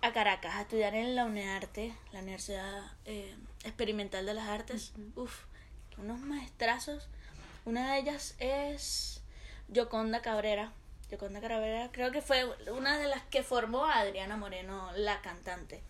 a 0.00 0.12
Caracas 0.12 0.54
a 0.54 0.60
estudiar 0.60 0.94
en 0.94 1.16
la 1.16 1.24
UNEARTE, 1.24 1.92
la 2.12 2.20
Universidad 2.20 2.92
eh, 3.04 3.34
Experimental 3.64 4.26
de 4.26 4.34
las 4.34 4.46
Artes. 4.48 4.92
Uf, 5.16 5.42
unos 5.96 6.20
maestrazos. 6.20 7.08
Una 7.64 7.92
de 7.94 7.98
ellas 7.98 8.36
es 8.38 9.20
Yoconda 9.66 10.22
Cabrera. 10.22 10.72
Yoconda 11.10 11.40
Cabrera 11.40 11.90
creo 11.92 12.12
que 12.12 12.22
fue 12.22 12.44
una 12.70 12.98
de 12.98 13.08
las 13.08 13.22
que 13.24 13.42
formó 13.42 13.86
a 13.86 14.00
Adriana 14.00 14.36
Moreno, 14.36 14.90
la 14.96 15.20
cantante. 15.22 15.82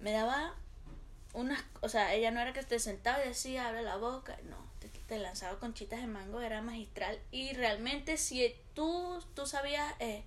Me 0.00 0.12
daba 0.12 0.54
unas, 1.32 1.62
o 1.80 1.88
sea, 1.88 2.14
ella 2.14 2.30
no 2.30 2.40
era 2.40 2.52
que 2.52 2.62
te 2.62 2.78
sentaba 2.78 3.24
y 3.24 3.28
decía, 3.28 3.68
abre 3.68 3.82
la 3.82 3.96
boca, 3.96 4.36
no, 4.48 4.56
te, 4.80 4.88
te 4.88 5.18
lanzaba 5.18 5.58
conchitas 5.58 6.00
de 6.00 6.06
mango, 6.06 6.40
era 6.40 6.60
magistral 6.62 7.18
y 7.30 7.52
realmente 7.52 8.16
si 8.16 8.54
tú, 8.74 9.22
tú 9.34 9.46
sabías, 9.46 9.94
eh, 10.00 10.24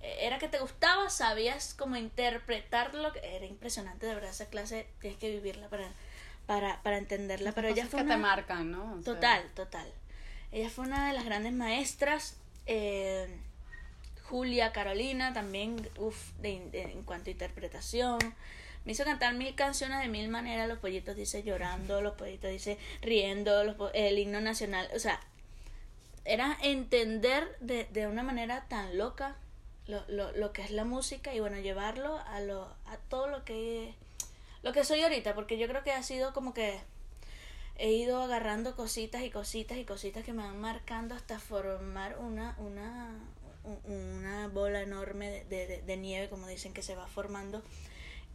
era 0.00 0.38
que 0.38 0.48
te 0.48 0.58
gustaba, 0.58 1.08
sabías 1.10 1.74
cómo 1.74 1.96
interpretarlo, 1.96 3.14
era 3.22 3.46
impresionante, 3.46 4.06
de 4.06 4.14
verdad, 4.14 4.30
esa 4.30 4.46
clase 4.46 4.88
tienes 5.00 5.18
que 5.18 5.30
vivirla 5.30 5.68
para, 5.68 5.88
para, 6.46 6.82
para 6.82 6.98
entenderla, 6.98 7.52
pero 7.52 7.68
ella 7.68 7.86
fue 7.86 8.00
que 8.00 8.06
una, 8.06 8.14
te 8.16 8.20
marcan, 8.20 8.70
¿no? 8.70 8.94
O 8.94 9.02
sea, 9.02 9.14
Total, 9.14 9.50
total. 9.54 9.92
Ella 10.50 10.68
fue 10.68 10.84
una 10.84 11.08
de 11.08 11.14
las 11.14 11.24
grandes 11.24 11.52
maestras. 11.52 12.36
Eh, 12.66 13.28
Julia 14.24 14.72
Carolina 14.72 15.32
también, 15.32 15.88
uff, 15.98 16.32
en 16.42 17.02
cuanto 17.02 17.30
a 17.30 17.32
interpretación. 17.32 18.18
Me 18.84 18.92
hizo 18.92 19.04
cantar 19.04 19.34
mil 19.34 19.54
canciones 19.54 20.00
de 20.00 20.08
mil 20.08 20.28
maneras. 20.28 20.68
Los 20.68 20.78
pollitos 20.78 21.14
dice 21.14 21.42
llorando, 21.42 22.00
los 22.00 22.14
pollitos 22.14 22.50
dice 22.50 22.78
riendo, 23.00 23.62
los 23.62 23.76
el 23.94 24.18
himno 24.18 24.40
nacional. 24.40 24.88
O 24.94 24.98
sea, 24.98 25.20
era 26.24 26.56
entender 26.62 27.56
de, 27.60 27.84
de 27.92 28.06
una 28.06 28.22
manera 28.22 28.66
tan 28.68 28.98
loca 28.98 29.36
lo, 29.86 30.04
lo, 30.08 30.32
lo 30.32 30.52
que 30.52 30.62
es 30.62 30.70
la 30.70 30.84
música 30.84 31.34
y 31.34 31.40
bueno, 31.40 31.58
llevarlo 31.58 32.18
a, 32.26 32.40
lo, 32.40 32.64
a 32.86 32.96
todo 33.08 33.28
lo 33.28 33.44
que, 33.44 33.94
lo 34.62 34.72
que 34.72 34.84
soy 34.84 35.02
ahorita. 35.02 35.34
Porque 35.34 35.58
yo 35.58 35.68
creo 35.68 35.84
que 35.84 35.92
ha 35.92 36.02
sido 36.02 36.32
como 36.32 36.52
que 36.54 36.80
he 37.76 37.90
ido 37.92 38.22
agarrando 38.22 38.76
cositas 38.76 39.22
y 39.22 39.30
cositas 39.30 39.78
y 39.78 39.84
cositas 39.84 40.24
que 40.24 40.32
me 40.32 40.42
van 40.42 40.60
marcando 40.60 41.14
hasta 41.14 41.38
formar 41.38 42.18
una 42.18 42.54
una 42.58 43.14
una 43.84 44.48
bola 44.48 44.82
enorme 44.82 45.44
de, 45.48 45.66
de- 45.66 45.82
de 45.82 45.96
nieve 45.96 46.28
como 46.28 46.46
dicen 46.48 46.72
que 46.74 46.82
se 46.82 46.96
va 46.96 47.06
formando. 47.06 47.62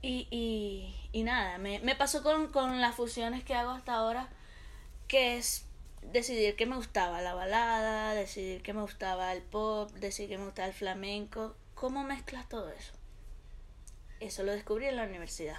Y, 0.02 0.28
y, 0.32 0.96
y 1.12 1.24
nada 1.24 1.58
me, 1.58 1.80
me 1.80 1.96
pasó 1.96 2.24
con, 2.24 2.48
con 2.52 2.82
las 2.82 2.96
fusiones 2.96 3.44
que 3.44 3.56
hago 3.56 3.72
hasta 3.72 3.96
ahora 3.96 4.30
que 5.08 5.38
es 5.38 5.66
decidir 6.12 6.56
que 6.56 6.66
me 6.68 6.76
gustaba 6.78 7.22
la 7.22 7.34
balada 7.34 8.14
decidir 8.14 8.62
que 8.62 8.74
me 8.74 8.82
gustaba 8.82 9.34
el 9.34 9.42
pop 9.42 9.92
decidir 9.94 10.30
que 10.32 10.38
me 10.38 10.46
gustaba 10.46 10.68
el 10.70 10.74
flamenco. 10.74 11.56
Cómo 11.76 12.04
mezclas 12.04 12.48
todo 12.50 12.70
eso 12.72 12.94
eso 14.20 14.44
lo 14.44 14.52
descubrí 14.52 14.86
en 14.88 14.96
la 14.96 15.04
universidad 15.04 15.58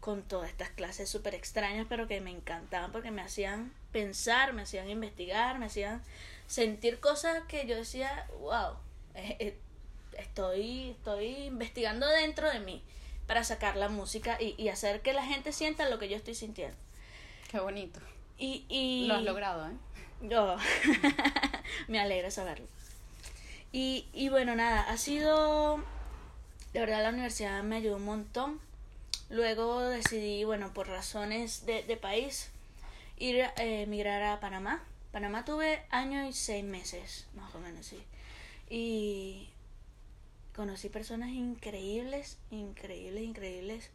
con 0.00 0.22
todas 0.22 0.48
estas 0.48 0.70
clases 0.70 1.08
súper 1.08 1.34
extrañas, 1.34 1.86
pero 1.88 2.06
que 2.08 2.20
me 2.20 2.30
encantaban 2.30 2.92
porque 2.92 3.10
me 3.10 3.22
hacían 3.22 3.72
pensar, 3.92 4.52
me 4.52 4.62
hacían 4.62 4.88
investigar, 4.88 5.58
me 5.58 5.66
hacían 5.66 6.02
sentir 6.46 7.00
cosas 7.00 7.42
que 7.48 7.66
yo 7.66 7.76
decía, 7.76 8.26
wow, 8.40 8.74
eh, 9.14 9.36
eh, 9.40 9.58
estoy, 10.18 10.90
estoy 10.90 11.26
investigando 11.46 12.06
dentro 12.08 12.50
de 12.50 12.60
mí 12.60 12.82
para 13.26 13.44
sacar 13.44 13.76
la 13.76 13.88
música 13.88 14.38
y, 14.40 14.54
y 14.56 14.68
hacer 14.68 15.02
que 15.02 15.12
la 15.12 15.24
gente 15.24 15.52
sienta 15.52 15.88
lo 15.88 15.98
que 15.98 16.08
yo 16.08 16.16
estoy 16.16 16.34
sintiendo. 16.34 16.76
Qué 17.50 17.60
bonito. 17.60 18.00
Y, 18.38 18.64
y 18.68 19.06
Lo 19.06 19.16
has 19.16 19.22
logrado, 19.22 19.68
¿eh? 19.68 19.74
yo 20.22 20.56
me 21.88 22.00
alegra 22.00 22.30
saberlo. 22.30 22.66
Y, 23.72 24.06
y 24.12 24.28
bueno, 24.28 24.54
nada, 24.54 24.82
ha 24.82 24.96
sido, 24.96 25.78
de 26.72 26.80
verdad 26.80 27.02
la 27.02 27.10
universidad 27.10 27.62
me 27.62 27.76
ayudó 27.76 27.96
un 27.96 28.04
montón. 28.04 28.60
Luego 29.30 29.80
decidí, 29.82 30.44
bueno, 30.44 30.72
por 30.72 30.88
razones 30.88 31.66
de, 31.66 31.82
de 31.82 31.96
país, 31.96 32.50
ir 33.18 33.42
a 33.42 33.52
eh, 33.58 33.82
emigrar 33.82 34.22
a 34.22 34.40
Panamá. 34.40 34.82
Panamá 35.12 35.44
tuve 35.44 35.82
año 35.90 36.26
y 36.26 36.32
seis 36.32 36.64
meses, 36.64 37.26
más 37.34 37.54
o 37.54 37.58
menos, 37.58 37.86
sí. 37.86 38.02
Y 38.70 39.48
conocí 40.56 40.88
personas 40.88 41.30
increíbles, 41.30 42.38
increíbles, 42.50 43.22
increíbles 43.22 43.90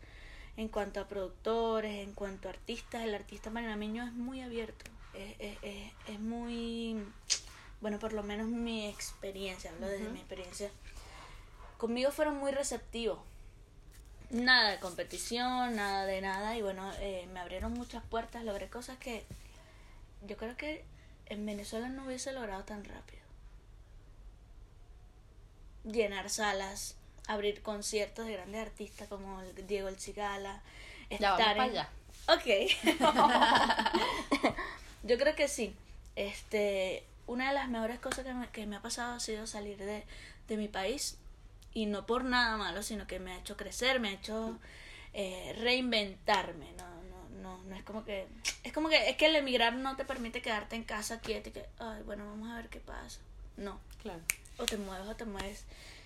en 0.56 0.68
cuanto 0.68 1.00
a 1.00 1.08
productores, 1.08 2.04
en 2.04 2.14
cuanto 2.14 2.48
a 2.48 2.52
artistas. 2.52 3.04
El 3.04 3.16
artista 3.16 3.50
panameño 3.50 4.06
es 4.06 4.14
muy 4.14 4.42
abierto, 4.42 4.86
es, 5.14 5.36
es, 5.40 5.58
es, 5.64 5.92
es 6.10 6.20
muy, 6.20 7.04
bueno, 7.82 7.98
por 7.98 8.14
lo 8.14 8.22
menos 8.22 8.48
mi 8.48 8.88
experiencia, 8.88 9.72
hablo 9.72 9.88
desde 9.88 10.10
mi 10.10 10.20
experiencia. 10.20 10.70
Conmigo 11.78 12.12
fueron 12.12 12.38
muy 12.38 12.52
receptivos. 12.52 13.20
Nada 14.34 14.72
de 14.72 14.80
competición, 14.80 15.76
nada 15.76 16.06
de 16.06 16.20
nada. 16.22 16.58
Y 16.58 16.64
bueno, 16.64 16.92
eh, 17.00 17.28
me 17.34 17.40
abrieron 17.40 17.72
muchas 17.74 18.04
puertas, 18.04 18.44
logré 18.44 18.68
cosas 18.68 18.98
que 18.98 19.24
yo 20.26 20.38
creo 20.38 20.58
que 20.58 20.84
en 21.28 21.46
Venezuela 21.46 21.88
no 21.88 22.06
hubiese 22.06 22.34
logrado 22.34 22.64
tan 22.64 22.84
rápido. 22.84 23.22
Llenar 25.84 26.32
salas, 26.32 26.96
abrir 27.28 27.62
conciertos 27.62 28.26
de 28.26 28.34
grandes 28.34 28.62
artistas 28.62 29.08
como 29.08 29.40
el 29.42 29.68
Diego 29.68 29.88
El 29.88 30.00
Cigala. 30.00 30.64
Ya 31.12 31.32
vamos 31.32 31.40
estar 31.40 31.58
para 31.58 31.70
allá. 31.70 31.90
Ok. 32.28 32.48
Yo 35.04 35.18
creo 35.20 35.36
que 35.36 35.48
sí. 35.48 35.76
Este, 36.16 37.04
una 37.28 37.50
de 37.50 37.54
las 37.54 37.70
mejores 37.70 38.00
cosas 38.00 38.26
que 38.26 38.34
me, 38.34 38.48
que 38.50 38.66
me 38.66 38.78
ha 38.78 38.82
pasado 38.82 39.14
ha 39.14 39.20
sido 39.20 39.46
salir 39.46 39.78
de, 39.78 40.04
de 40.48 40.58
mi 40.58 40.70
país. 40.70 41.20
Y 41.74 41.86
no 41.88 42.06
por 42.06 42.24
nada 42.24 42.56
malo, 42.58 42.84
sino 42.84 43.08
que 43.08 43.20
me 43.20 43.32
ha 43.34 43.40
hecho 43.40 43.58
crecer, 43.58 44.00
me 44.00 44.10
ha 44.10 44.14
hecho 44.14 44.60
eh, 45.14 45.56
reinventarme. 45.60 46.72
No, 46.78 47.04
no, 47.04 47.42
no, 47.42 47.64
no 47.64 47.76
es 47.76 47.84
como 47.84 48.04
que. 48.06 48.28
Es 48.64 48.72
como 48.74 48.90
que 48.90 49.10
es 49.10 49.18
que 49.18 49.26
el 49.26 49.36
emigrar 49.36 49.74
no 49.74 49.96
te 49.96 50.06
permite 50.06 50.42
quedarte 50.42 50.76
en 50.76 50.84
casa 50.84 51.20
quieta 51.20 51.50
y 51.50 51.52
que, 51.52 51.66
ay, 51.80 52.02
bueno, 52.04 52.26
vamos 52.26 52.50
a 52.52 52.56
ver 52.58 52.70
qué 52.70 52.80
pasa. 52.80 53.20
No 53.58 53.80
Claro. 54.02 54.20
o 54.58 54.66
te 54.66 54.78
mueves 54.78 55.08
o 55.08 55.16
te 55.16 55.26
mueves. 55.26 55.66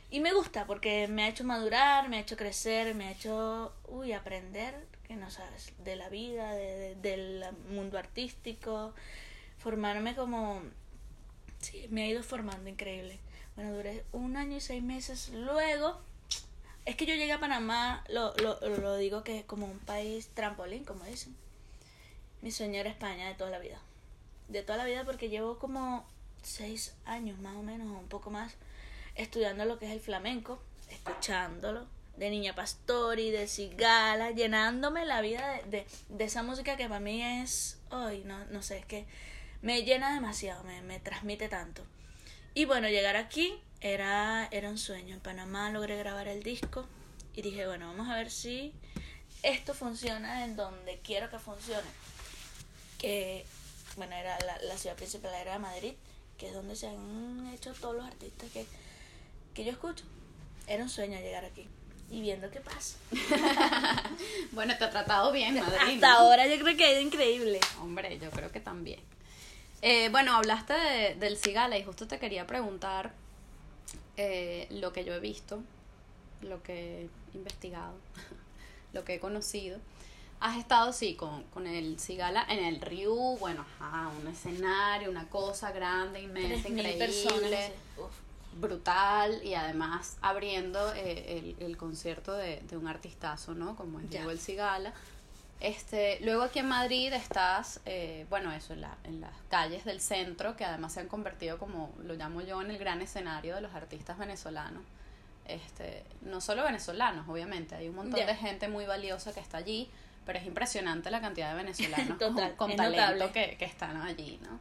Y 0.10 0.22
me 0.22 0.32
gusta 0.34 0.66
porque 0.66 1.08
me 1.10 1.24
ha 1.24 1.28
hecho 1.28 1.44
madurar, 1.44 2.08
me 2.08 2.18
ha 2.18 2.22
hecho 2.22 2.38
crecer, 2.38 2.96
me 2.96 3.08
ha 3.08 3.12
hecho, 3.12 3.74
uy, 3.90 4.14
aprender, 4.14 4.74
que 5.06 5.18
no 5.18 5.30
sabes, 5.30 5.74
de 5.84 5.98
la 5.98 6.08
vida, 6.08 6.54
de, 6.54 6.66
de- 6.78 6.96
del 6.96 7.44
mundo 7.70 7.98
artístico, 7.98 8.94
formarme 9.58 10.16
como, 10.16 10.62
sí, 11.60 11.88
me 11.90 12.04
ha 12.04 12.08
ido 12.08 12.24
formando 12.24 12.70
increíble. 12.70 13.20
Bueno, 13.58 13.74
duré 13.74 14.06
un 14.12 14.38
año 14.38 14.58
y 14.58 14.62
seis 14.62 14.84
meses. 14.84 15.30
Luego, 15.30 16.00
es 16.86 16.96
que 16.96 17.08
yo 17.08 17.16
llegué 17.16 17.32
a 17.32 17.40
Panamá, 17.40 18.04
lo, 18.08 18.36
lo, 18.38 18.60
lo 18.62 18.98
digo 18.98 19.24
que 19.24 19.40
es 19.40 19.46
como 19.46 19.66
un 19.66 19.80
país 19.80 20.30
trampolín, 20.36 20.86
como 20.86 21.04
dicen. 21.06 21.36
Mi 22.44 22.52
sueño 22.52 22.80
era 22.80 22.92
España 22.92 23.28
de 23.28 23.34
toda 23.34 23.50
la 23.50 23.58
vida. 23.58 23.82
De 24.48 24.62
toda 24.62 24.78
la 24.78 24.86
vida 24.86 25.04
porque 25.06 25.30
llevo 25.30 25.58
como 25.58 26.06
seis 26.44 26.94
años 27.06 27.40
más 27.40 27.56
o 27.56 27.64
menos, 27.64 27.88
o 27.88 28.00
un 28.00 28.08
poco 28.08 28.30
más, 28.30 28.54
estudiando 29.16 29.66
lo 29.66 29.80
que 29.80 29.88
es 29.88 29.92
el 29.92 30.02
flamenco, 30.02 30.62
escuchándolo, 30.92 31.88
de 32.16 32.30
Niña 32.30 32.54
Pastori, 32.54 33.32
de 33.32 33.48
Cigala, 33.48 34.30
llenándome 34.30 35.04
la 35.04 35.20
vida 35.22 35.54
de, 35.64 35.64
de, 35.80 35.88
de 36.10 36.24
esa 36.24 36.44
música 36.44 36.78
que 36.78 36.88
para 36.88 37.00
mí 37.00 37.24
es, 37.24 37.80
ay, 37.90 38.22
no, 38.24 38.46
no 38.46 38.62
sé, 38.62 38.78
es 38.78 38.86
que 38.86 39.08
me 39.64 39.82
llena 39.82 40.14
demasiado, 40.14 40.64
me, 40.64 40.84
me 40.84 41.00
transmite 41.00 41.50
tanto. 41.50 41.82
Y 42.58 42.66
bueno, 42.66 42.90
llegar 42.90 43.18
aquí 43.18 43.54
era, 43.82 44.48
era 44.50 44.72
un 44.72 44.80
sueño. 44.80 45.14
En 45.14 45.20
Panamá 45.20 45.70
logré 45.70 45.96
grabar 45.96 46.28
el 46.28 46.42
disco 46.42 46.88
y 47.36 47.44
dije, 47.44 47.68
bueno, 47.68 47.86
vamos 47.86 48.10
a 48.10 48.16
ver 48.16 48.32
si 48.32 48.74
esto 49.44 49.76
funciona 49.76 50.44
en 50.44 50.56
donde 50.56 51.00
quiero 51.04 51.30
que 51.30 51.38
funcione. 51.38 51.88
Que, 52.98 53.46
bueno, 53.96 54.16
era 54.16 54.40
la, 54.40 54.58
la 54.64 54.76
ciudad 54.76 54.96
principal 54.96 55.36
era 55.36 55.60
Madrid, 55.60 55.94
que 56.40 56.48
es 56.48 56.54
donde 56.56 56.76
se 56.76 56.88
han 56.88 57.48
hecho 57.54 57.74
todos 57.74 57.96
los 57.96 58.06
artistas 58.08 58.50
que, 58.50 58.66
que 59.54 59.64
yo 59.64 59.70
escucho. 59.70 60.06
Era 60.66 60.82
un 60.82 60.90
sueño 60.90 61.20
llegar 61.20 61.46
aquí 61.46 61.68
y 62.10 62.22
viendo 62.22 62.50
qué 62.50 62.60
pasa. 62.60 62.98
Bueno, 64.54 64.76
te 64.80 64.84
ha 64.84 64.90
tratado 64.90 65.32
bien, 65.32 65.54
Madrid. 65.60 66.04
Hasta 66.04 66.14
¿no? 66.14 66.18
ahora 66.22 66.48
yo 66.48 66.60
creo 66.60 66.76
que 66.76 66.86
ha 66.86 66.92
ido 66.94 67.02
increíble. 67.02 67.60
Hombre, 67.84 68.18
yo 68.18 68.32
creo 68.32 68.52
que 68.52 68.62
también. 68.62 69.00
Eh, 69.90 70.10
bueno, 70.10 70.34
hablaste 70.36 70.74
de- 70.74 71.16
del 71.16 71.38
Cigala 71.38 71.78
y 71.78 71.84
justo 71.86 72.08
te 72.08 72.20
quería 72.20 72.46
preguntar 72.46 73.14
eh, 74.18 74.68
lo 74.70 74.92
que 74.92 75.06
yo 75.06 75.14
he 75.14 75.20
visto, 75.22 75.62
lo 76.42 76.62
que 76.62 77.04
he 77.34 77.38
investigado, 77.38 77.94
lo 78.94 79.06
que 79.06 79.14
he 79.16 79.20
conocido. 79.22 79.80
Has 80.42 80.58
estado, 80.58 80.92
sí, 80.92 81.16
con, 81.16 81.44
con 81.46 81.68
el 81.68 81.98
Cigala 82.02 82.46
en 82.50 82.66
el 82.66 82.82
Ryu, 82.82 83.38
bueno, 83.40 83.66
ajá, 83.80 84.10
un 84.20 84.28
escenario, 84.28 85.10
una 85.10 85.30
cosa 85.30 85.72
grande, 85.72 86.22
inmensa, 86.22 86.68
3.000 86.68 86.72
increíble, 86.80 86.98
personas. 86.98 87.72
Uf. 87.98 88.12
brutal 88.60 89.40
y 89.42 89.54
además 89.54 90.18
abriendo 90.22 90.94
eh, 90.96 91.54
el, 91.60 91.64
el 91.66 91.78
concierto 91.78 92.34
de, 92.34 92.60
de 92.70 92.76
un 92.76 92.88
artistazo, 92.90 93.54
¿no? 93.56 93.78
Como 93.78 94.02
es. 94.02 94.10
Diego 94.10 94.32
el 94.32 94.40
Cigala. 94.40 94.94
Este, 95.60 96.20
luego 96.22 96.44
aquí 96.44 96.60
en 96.60 96.68
Madrid 96.68 97.12
estás, 97.14 97.80
eh, 97.86 98.26
bueno, 98.30 98.52
eso, 98.52 98.74
en, 98.74 98.82
la- 98.82 98.98
en 99.04 99.22
las 99.22 99.34
calles 99.50 99.86
del 99.86 100.00
centro, 100.02 100.56
que 100.56 100.64
además 100.66 100.94
se 100.94 101.00
han 101.00 101.08
convertido, 101.08 101.58
como 101.58 101.94
lo 102.04 102.14
llamo 102.14 102.42
yo, 102.42 102.62
en 102.62 102.70
el 102.70 102.78
gran 102.78 103.02
escenario 103.02 103.56
de 103.56 103.62
los 103.62 103.74
artistas 103.74 104.18
venezolanos. 104.20 104.84
Este, 105.46 106.04
no 106.22 106.42
solo 106.42 106.64
venezolanos, 106.64 107.28
obviamente, 107.28 107.74
hay 107.74 107.88
un 107.88 107.96
montón 107.96 108.20
de 108.26 108.36
gente 108.36 108.68
muy 108.68 108.86
valiosa 108.86 109.34
que 109.34 109.40
está 109.40 109.58
allí, 109.58 109.90
pero 110.26 110.38
es 110.38 110.46
impresionante 110.46 111.10
la 111.10 111.22
cantidad 111.22 111.50
de 111.52 111.64
venezolanos 111.64 112.18
Total, 112.20 112.56
con, 112.56 112.76
talento 112.76 113.32
que, 113.32 113.56
que 113.58 113.66
están 113.66 114.00
allí, 114.02 114.40
¿no? 114.44 114.60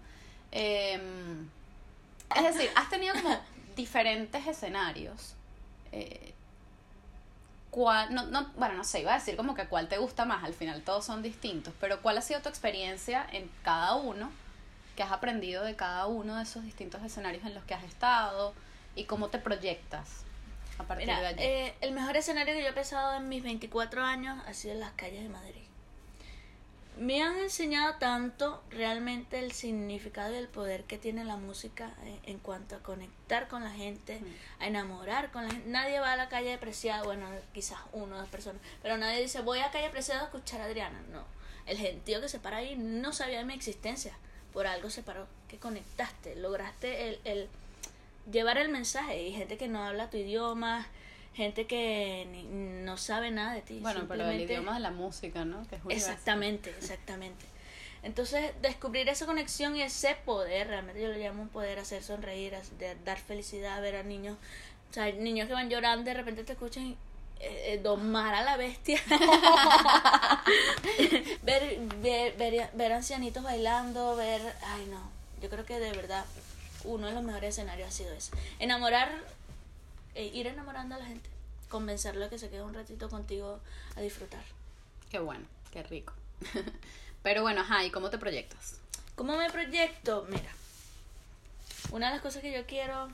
Em, 0.53 1.49
es 2.37 2.43
decir, 2.55 2.71
has 2.75 2.88
tenido 2.88 3.15
como 3.21 3.38
diferentes 3.76 4.47
escenarios. 4.47 5.35
eh, 5.93 6.33
cuál, 7.76 8.14
no, 8.14 8.25
no, 8.25 8.50
bueno, 8.56 8.73
no 8.75 8.85
sé, 8.85 9.00
iba 9.00 9.12
a 9.12 9.18
decir 9.18 9.37
como 9.37 9.54
que 9.54 9.66
cuál 9.66 9.87
te 9.87 9.99
gusta 9.99 10.25
más, 10.25 10.42
al 10.45 10.54
final 10.54 10.80
todos 10.80 11.04
son 11.04 11.23
distintos, 11.23 11.75
pero 11.78 12.00
cuál 12.00 12.16
ha 12.16 12.23
sido 12.23 12.40
tu 12.40 12.49
experiencia 12.49 13.26
en 13.33 13.50
cada 13.62 13.97
uno, 13.97 14.30
que 14.97 15.02
has 15.02 15.12
aprendido 15.12 15.62
de 15.62 15.76
cada 15.76 16.06
uno 16.06 16.37
de 16.37 16.45
esos 16.45 16.64
distintos 16.64 17.02
escenarios 17.02 17.45
en 17.45 17.52
los 17.52 17.62
que 17.64 17.75
has 17.75 17.85
estado 17.85 18.54
y 18.95 19.04
cómo 19.04 19.28
te 19.28 19.37
proyectas 19.38 20.23
a 20.78 20.85
partir 20.85 21.06
Mira, 21.06 21.21
de 21.21 21.26
allí. 21.26 21.42
eh, 21.42 21.75
el 21.83 21.92
mejor 21.92 22.16
escenario 22.16 22.54
que 22.54 22.62
yo 22.62 22.68
he 22.71 22.73
pasado 22.73 23.14
en 23.14 23.28
mis 23.28 23.42
24 23.42 24.02
años 24.02 24.42
ha 24.47 24.54
sido 24.54 24.73
en 24.73 24.80
las 24.80 24.92
calles 24.92 25.23
de 25.23 25.28
Madrid. 25.28 25.65
Me 26.97 27.23
han 27.23 27.37
enseñado 27.37 27.97
tanto 27.99 28.62
realmente 28.71 29.38
el 29.38 29.53
significado 29.53 30.33
y 30.33 30.38
el 30.38 30.49
poder 30.49 30.85
que 30.85 30.97
tiene 30.97 31.25
la 31.25 31.37
música 31.37 31.93
eh, 32.05 32.19
en 32.25 32.38
cuanto 32.38 32.75
a 32.75 32.79
conectar 32.79 33.49
con 33.49 33.62
la 33.62 33.71
gente, 33.71 34.21
a 34.59 34.67
enamorar 34.67 35.31
con 35.31 35.45
la 35.45 35.50
gente. 35.50 35.69
Nadie 35.69 36.00
va 36.00 36.12
a 36.12 36.17
la 36.17 36.31
calle 36.31 36.57
Preciado, 36.57 37.05
bueno, 37.05 37.29
quizás 37.53 37.79
uno 37.93 38.17
o 38.17 38.19
dos 38.19 38.29
personas, 38.29 38.62
pero 38.83 38.97
nadie 38.97 39.21
dice 39.21 39.43
voy 39.43 39.59
a 39.59 39.71
calle 39.71 39.91
Preciado 39.91 40.23
a 40.23 40.25
escuchar 40.25 40.62
a 40.62 40.65
Adriana. 40.65 41.03
No, 41.12 41.23
el 41.67 41.76
gentío 41.76 42.23
que 42.23 42.31
se 42.31 42.38
para 42.38 42.59
ahí 42.59 42.76
no 42.76 43.12
sabía 43.12 43.38
de 43.38 43.45
mi 43.45 43.53
existencia, 43.53 44.17
por 44.55 44.67
algo 44.67 44.88
se 44.88 45.03
paró, 45.03 45.26
que 45.49 45.59
conectaste, 45.59 46.35
lograste 46.37 47.09
el, 47.09 47.21
el 47.25 47.49
llevar 48.33 48.57
el 48.57 48.71
mensaje 48.71 49.23
y 49.23 49.33
gente 49.33 49.59
que 49.59 49.69
no 49.69 49.85
habla 49.85 50.09
tu 50.09 50.17
idioma, 50.17 50.87
gente 51.37 51.66
que 51.66 52.26
ni- 52.33 52.45
no 52.85 52.97
sabe 52.97 53.31
nada 53.31 53.52
de 53.52 53.62
ti. 53.62 53.78
bueno, 53.81 54.07
pero 54.09 54.28
el 54.31 54.40
idioma 54.40 54.75
de 54.75 54.81
la 54.81 54.90
música, 54.90 55.45
¿no? 55.45 55.66
Que 55.69 55.76
es 55.76 55.85
universal. 55.85 56.12
Exactamente, 56.12 56.71
exactamente. 56.71 57.45
Entonces, 58.02 58.52
descubrir 58.62 59.09
esa 59.09 59.26
conexión 59.26 59.76
y 59.76 59.83
ese 59.83 60.16
poder, 60.25 60.69
realmente 60.69 61.02
yo 61.02 61.09
lo 61.09 61.19
llamo 61.19 61.43
un 61.43 61.49
poder, 61.49 61.78
hacer 61.78 62.02
sonreír, 62.02 62.55
hacer- 62.55 62.97
dar 63.05 63.19
felicidad, 63.19 63.81
ver 63.83 63.97
a 63.97 64.02
niños, 64.02 64.37
o 64.90 64.95
sea, 64.95 65.11
niños 65.12 65.49
que 65.49 65.55
van 65.55 65.69
llorando, 65.69 66.05
de 66.05 66.14
repente 66.14 66.45
te 66.45 66.52
escuchan 66.52 66.85
y, 66.87 66.93
eh, 67.40 67.75
eh, 67.75 67.81
domar 67.83 68.35
a 68.35 68.43
la 68.43 68.57
bestia. 68.57 69.00
ver, 71.43 71.78
ver, 72.00 72.37
ver, 72.37 72.71
ver 72.75 72.93
ancianitos 72.93 73.43
bailando, 73.43 74.16
ver, 74.16 74.40
ay 74.62 74.87
no, 74.90 75.00
yo 75.43 75.49
creo 75.50 75.64
que 75.64 75.78
de 75.78 75.93
verdad 75.93 76.25
uno 76.85 77.09
de 77.09 77.12
los 77.12 77.23
mejores 77.25 77.50
escenarios 77.50 77.88
ha 77.88 77.93
sido 77.93 78.12
ese. 78.14 78.33
Enamorar, 78.59 79.11
eh, 80.16 80.30
ir 80.35 80.46
enamorando 80.49 80.94
a 80.96 80.99
la 80.99 81.06
gente, 81.06 81.28
convencerlo 81.68 82.25
de 82.25 82.30
que 82.30 82.38
se 82.38 82.50
quede 82.50 82.62
un 82.62 82.75
ratito 82.75 83.08
contigo 83.08 83.61
a 83.96 84.00
disfrutar. 84.00 84.42
Qué 85.11 85.18
bueno, 85.20 85.44
qué 85.73 85.82
rico. 85.85 86.12
pero 87.23 87.42
bueno, 87.42 87.61
ajá, 87.61 87.85
¿y 87.85 87.90
cómo 87.90 88.11
te 88.11 88.18
proyectas? 88.18 88.78
¿Cómo 89.14 89.37
me 89.37 89.49
proyecto? 89.50 90.26
Mira, 90.28 90.50
una 91.92 92.06
de 92.08 92.14
las 92.14 92.23
cosas 92.23 92.42
que 92.42 92.52
yo 92.52 92.66
quiero 92.66 93.08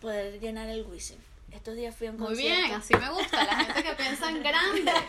poder 0.00 0.40
llenar 0.40 0.68
el 0.70 0.86
Wisin. 0.86 1.18
Estos 1.52 1.74
días 1.76 1.94
fui 1.96 2.06
a 2.06 2.10
un 2.12 2.16
Muy 2.18 2.28
concierto. 2.28 2.62
bien, 2.66 2.72
así 2.74 2.94
me 2.94 3.10
gusta, 3.10 3.44
la 3.44 3.64
gente 3.64 3.82
que 3.82 3.92
piensa 3.94 4.30
en 4.30 4.42
grande. 4.42 4.92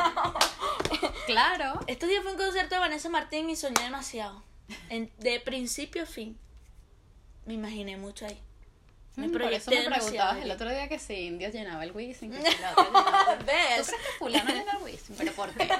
Claro. 1.27 1.79
Estos 1.87 2.09
días 2.09 2.21
fui 2.23 2.31
a 2.31 2.35
un 2.35 2.39
concierto 2.41 2.75
de 2.75 2.79
Vanessa 2.81 3.07
Martín 3.09 3.49
y 3.49 3.55
soñé 3.55 3.83
demasiado. 3.83 4.43
En- 4.89 5.11
de 5.19 5.39
principio 5.39 6.03
a 6.03 6.05
fin. 6.05 6.37
Me 7.45 7.53
imaginé 7.53 7.95
mucho 7.97 8.25
ahí. 8.25 8.39
Me 9.17 9.27
Mm, 9.27 9.31
Por 9.33 9.41
eso 9.53 9.69
me 9.71 9.81
preguntabas 9.89 10.37
el 10.37 10.51
otro 10.51 10.69
día 10.69 10.87
que 10.87 10.97
si 10.97 11.13
Indios 11.27 11.51
llenaba 11.53 11.83
el 11.83 11.91
Wisin. 11.91 12.31
que 12.31 12.37
si 12.51 12.57
la 12.59 12.71
otra 12.71 12.85
llenaba 12.85 13.33
el- 13.33 13.43
¿Ves? 13.45 13.77
¿Tú 13.87 13.91
crees 13.91 14.01
que 14.01 14.17
fulano 14.19 14.49
llena 14.53 14.71
el 14.71 14.83
Wisin? 14.83 15.15
¿Pero 15.17 15.31
por 15.33 15.49
qué? 15.53 15.69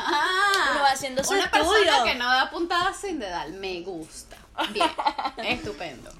Ah, 0.00 0.84
haciendo 0.92 1.24
su 1.24 1.32
Una 1.32 1.44
estudio. 1.44 1.64
persona 1.64 2.04
que 2.04 2.14
no 2.16 2.26
da 2.26 2.50
puntadas 2.50 2.96
sin 3.00 3.18
dedal. 3.18 3.52
Me 3.54 3.80
gusta. 3.80 4.36
Bien. 4.72 4.90
Estupendo. 5.44 6.10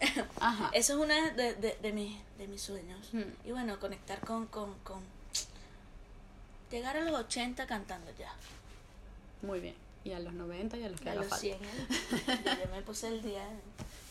Ajá. 0.40 0.70
Eso 0.72 0.92
es 0.94 0.98
uno 0.98 1.14
de, 1.34 1.54
de, 1.54 1.78
de, 1.82 1.92
mis, 1.92 2.16
de 2.38 2.48
mis 2.48 2.62
sueños. 2.62 3.08
Mm. 3.12 3.22
Y 3.44 3.50
bueno, 3.52 3.78
conectar 3.78 4.18
con, 4.20 4.46
con, 4.46 4.74
con... 4.80 5.02
Llegar 6.70 6.96
a 6.96 7.00
los 7.00 7.14
80 7.18 7.66
cantando 7.66 8.10
ya. 8.18 8.32
Muy 9.42 9.60
bien. 9.60 9.74
Y 10.08 10.12
a 10.14 10.20
los 10.20 10.32
90 10.32 10.78
y 10.78 10.84
a 10.84 10.88
los 10.88 10.98
que 11.02 11.10
A 11.10 11.12
haga 11.12 11.20
los 11.20 11.28
falta. 11.28 11.42
100. 11.42 11.54
¿eh? 11.54 11.58
Yo 12.64 12.70
me 12.74 12.80
puse 12.80 13.08
el 13.08 13.20
día. 13.20 13.46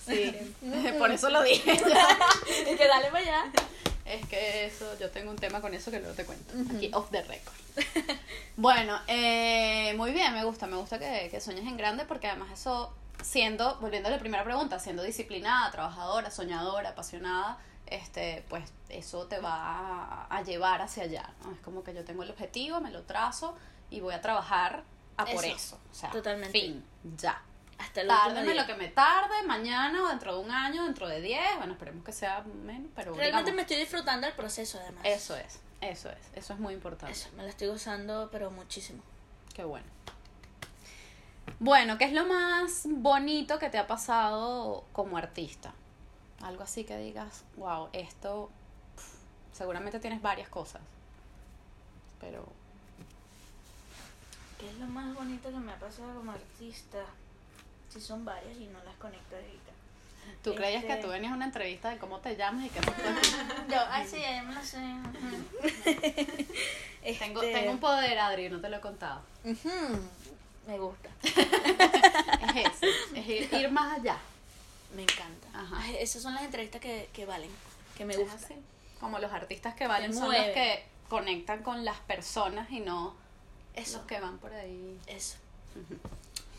Sí. 0.05 0.31
Por 0.99 1.09
eso 1.09 1.31
lo 1.31 1.41
dije. 1.41 1.73
y 1.73 2.75
que 2.77 2.87
dale 2.87 3.07
para 3.07 3.17
allá. 3.17 3.51
Es 4.05 4.25
que 4.27 4.65
eso, 4.67 4.97
yo 4.99 5.09
tengo 5.09 5.31
un 5.31 5.35
tema 5.37 5.59
con 5.59 5.73
eso 5.73 5.91
que 5.91 5.99
luego 5.99 6.15
te 6.15 6.23
cuento. 6.23 6.53
Aquí, 6.73 6.89
off 6.93 7.09
the 7.11 7.23
record. 7.23 7.55
bueno, 8.55 8.97
eh, 9.07 9.93
muy 9.97 10.11
bien, 10.11 10.33
me 10.33 10.45
gusta, 10.45 10.65
me 10.65 10.77
gusta 10.77 10.97
que, 10.97 11.27
que 11.29 11.41
sueñes 11.41 11.65
en 11.65 11.75
grande 11.75 12.05
porque 12.05 12.27
además 12.27 12.51
eso, 12.57 12.93
siendo, 13.21 13.75
volviendo 13.81 14.07
a 14.07 14.11
la 14.11 14.19
primera 14.19 14.45
pregunta, 14.45 14.79
siendo 14.79 15.03
disciplinada, 15.03 15.71
trabajadora, 15.71 16.31
soñadora, 16.31 16.91
apasionada, 16.91 17.57
este, 17.87 18.45
pues 18.47 18.63
eso 18.87 19.25
te 19.25 19.39
va 19.39 19.55
a, 19.55 20.27
a 20.29 20.41
llevar 20.43 20.81
hacia 20.81 21.03
allá, 21.03 21.29
¿no? 21.43 21.51
Es 21.51 21.59
como 21.59 21.83
que 21.83 21.93
yo 21.93 22.05
tengo 22.05 22.23
el 22.23 22.29
objetivo, 22.29 22.79
me 22.79 22.91
lo 22.91 23.03
trazo 23.03 23.57
y 23.89 23.99
voy 23.99 24.13
a 24.13 24.21
trabajar 24.21 24.83
a 25.17 25.25
por 25.25 25.43
Eso, 25.43 25.55
eso. 25.55 25.79
O 25.91 25.93
sea, 25.93 26.11
totalmente. 26.11 26.51
fin, 26.51 26.83
ya. 27.17 27.41
Hasta 27.77 28.01
el 28.01 28.07
Tárdeme 28.07 28.55
lo 28.55 28.65
que 28.65 28.75
me 28.75 28.87
tarde, 28.87 29.43
mañana 29.45 30.03
o 30.03 30.07
dentro 30.07 30.35
de 30.35 30.43
un 30.43 30.51
año, 30.51 30.85
dentro 30.85 31.07
de 31.07 31.21
10, 31.21 31.57
bueno, 31.57 31.73
esperemos 31.73 32.03
que 32.03 32.11
sea 32.11 32.41
menos, 32.41 32.89
pero 32.95 33.13
Realmente 33.13 33.51
digamos, 33.51 33.55
me 33.55 33.61
estoy 33.61 33.77
disfrutando 33.77 34.25
el 34.25 34.33
proceso 34.33 34.79
además. 34.79 35.03
eso 35.05 35.35
es, 35.35 35.59
eso 35.81 36.09
es, 36.09 36.17
eso 36.33 36.53
es 36.53 36.59
muy 36.59 36.73
importante. 36.73 37.11
Eso, 37.13 37.29
me 37.35 37.43
lo 37.43 37.49
estoy 37.49 37.67
gozando, 37.67 38.29
pero 38.31 38.49
muchísimo. 38.49 39.03
Qué 39.53 39.63
bueno. 39.63 39.85
Bueno, 41.59 41.97
¿qué 41.97 42.05
es 42.05 42.13
lo 42.13 42.25
más 42.25 42.83
bonito 42.85 43.59
que 43.59 43.69
te 43.69 43.77
ha 43.77 43.87
pasado 43.87 44.83
como 44.91 45.17
artista? 45.17 45.73
Algo 46.41 46.63
así 46.63 46.83
que 46.83 46.97
digas, 46.97 47.43
wow, 47.57 47.89
esto 47.93 48.49
seguramente 49.53 49.99
tienes 49.99 50.21
varias 50.21 50.49
cosas. 50.49 50.81
Pero 52.19 52.47
¿Qué 54.59 54.69
es 54.69 54.75
lo 54.79 54.87
más 54.87 55.13
bonito 55.15 55.49
que 55.49 55.57
me 55.57 55.71
ha 55.71 55.79
pasado 55.79 56.13
como 56.15 56.31
artista? 56.31 56.99
Sí, 57.89 58.01
son 58.01 58.25
varias 58.25 58.57
y 58.57 58.65
no 58.67 58.83
las 58.83 58.95
conecto 58.95 59.35
ahorita. 59.35 59.71
tú 60.43 60.55
creías 60.55 60.83
que 60.83 60.91
Este- 60.93 61.03
tú 61.03 61.09
venías 61.09 61.31
a 61.31 61.35
una 61.35 61.45
entrevista 61.45 61.89
de 61.89 61.97
cómo 61.97 62.19
te 62.19 62.35
llamas 62.35 62.65
y 62.65 62.69
qué 62.69 62.79
aquí? 62.89 62.91
Yo, 63.69 63.77
ay, 63.89 64.07
sí, 64.07 64.17
ya 64.19 64.43
me 64.43 64.55
lo 64.55 64.63
sé. 64.63 64.77
Tengo, 67.19 67.41
Este, 67.41 67.53
tengo 67.53 67.71
un 67.71 67.79
poder, 67.79 68.19
Adri, 68.19 68.49
no 68.49 68.59
te 68.59 68.69
lo 68.69 68.77
he 68.77 68.81
contado. 68.81 69.21
Me 69.43 70.77
gusta. 70.77 71.09
Es 71.23 72.81
ese, 72.81 72.89
es 73.19 73.27
ir, 73.27 73.53
ir 73.53 73.71
más 73.71 73.99
allá. 73.99 74.17
Me 74.95 75.03
encanta. 75.03 75.47
Ajá. 75.53 75.77
Ay, 75.79 75.97
esas 75.99 76.21
son 76.23 76.33
las 76.33 76.43
entrevistas 76.43 76.81
que, 76.81 77.09
que 77.13 77.25
valen, 77.25 77.49
que 77.97 78.03
me 78.05 78.15
gustan. 78.17 78.57
Como 78.99 79.19
los 79.19 79.31
artistas 79.31 79.75
que 79.75 79.85
valen 79.87 80.11
Te 80.11 80.17
son 80.17 80.31
los 80.33 80.41
que 80.47 80.83
conectan 81.07 81.61
con 81.63 81.85
las 81.85 81.99
personas 81.99 82.69
y 82.71 82.79
no 82.79 83.15
Eso. 83.77 83.97
los 83.99 84.07
que 84.07 84.19
van 84.19 84.37
por 84.39 84.53
ahí. 84.53 84.99
Eso. 85.07 85.37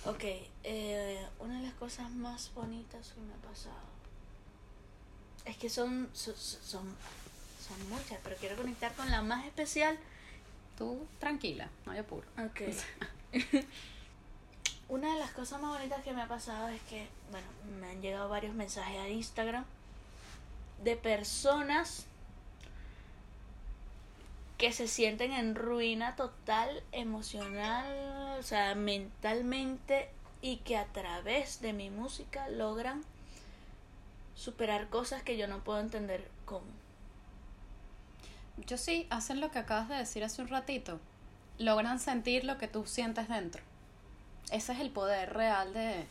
Ok, 0.04 0.24
eh, 0.64 1.26
una 1.40 1.59
de 1.59 1.66
las 1.66 1.74
cosas 1.74 2.11
más 2.11 2.52
bonitas 2.54 3.12
que 3.12 3.20
me 3.20 3.35
ha 3.35 3.48
pasado 3.48 3.88
es 5.44 5.57
que 5.57 5.68
son, 5.68 6.09
son, 6.12 6.37
son, 6.37 6.85
son 7.66 7.88
muchas, 7.88 8.18
pero 8.22 8.37
quiero 8.37 8.57
conectar 8.57 8.94
con 8.94 9.11
la 9.11 9.22
más 9.22 9.44
especial. 9.46 9.98
Tú 10.76 11.07
tranquila, 11.18 11.68
no 11.85 11.92
hay 11.92 11.98
apuro. 11.98 12.26
Ok. 12.38 12.61
una 14.88 15.12
de 15.12 15.20
las 15.20 15.31
cosas 15.33 15.61
más 15.61 15.76
bonitas 15.76 16.02
que 16.02 16.12
me 16.12 16.22
ha 16.22 16.28
pasado 16.28 16.68
es 16.68 16.81
que, 16.83 17.09
bueno, 17.31 17.46
me 17.81 17.90
han 17.90 18.00
llegado 18.00 18.28
varios 18.28 18.54
mensajes 18.54 18.98
a 18.98 19.09
Instagram 19.09 19.64
de 20.83 20.96
personas 20.96 22.07
que 24.59 24.73
se 24.73 24.88
sienten 24.88 25.33
en 25.33 25.55
ruina 25.55 26.16
total, 26.16 26.83
emocional, 26.90 28.37
o 28.38 28.42
sea, 28.42 28.75
mentalmente, 28.75 30.11
y 30.42 30.57
que 30.59 30.77
a 30.77 30.87
través 30.87 31.61
de 31.61 31.73
mi 31.73 31.90
música 31.90 32.49
logran 32.49 33.03
superar 34.35 34.88
cosas 34.88 35.23
que 35.23 35.37
yo 35.37 35.47
no 35.47 35.62
puedo 35.62 35.81
entender 35.81 36.29
cómo. 36.44 36.66
Yo 38.66 38.77
sí, 38.77 39.07
hacen 39.11 39.40
lo 39.40 39.53
que 39.53 39.61
acabas 39.61 39.88
de 39.88 39.97
decir 39.97 40.25
hace 40.25 40.42
un 40.42 40.49
ratito. 40.49 40.99
Logran 41.59 42.01
sentir 42.01 42.44
lo 42.44 42.59
que 42.59 42.66
tú 42.66 42.85
sientes 42.85 43.29
dentro. 43.29 43.62
Ese 44.51 44.73
es 44.73 44.81
el 44.81 44.90
poder 44.90 45.35
real 45.35 45.73
de, 45.73 46.05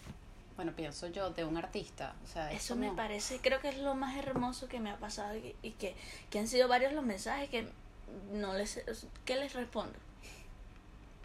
bueno, 0.55 0.71
pienso 0.73 1.07
yo, 1.07 1.31
de 1.31 1.43
un 1.43 1.57
artista. 1.57 2.15
O 2.23 2.27
sea, 2.27 2.51
es 2.51 2.63
Eso 2.63 2.77
me 2.77 2.91
parece, 2.91 3.39
creo 3.39 3.59
que 3.59 3.69
es 3.69 3.77
lo 3.77 3.95
más 3.95 4.15
hermoso 4.15 4.69
que 4.69 4.79
me 4.79 4.91
ha 4.91 4.97
pasado 4.97 5.35
y, 5.35 5.55
y 5.61 5.71
que, 5.71 5.95
que 6.29 6.39
han 6.39 6.47
sido 6.47 6.69
varios 6.69 6.93
los 6.93 7.03
mensajes 7.03 7.49
que 7.49 7.69
no 8.31 8.53
les, 8.53 8.81
¿qué 9.25 9.35
les 9.35 9.53
respondo? 9.53 9.97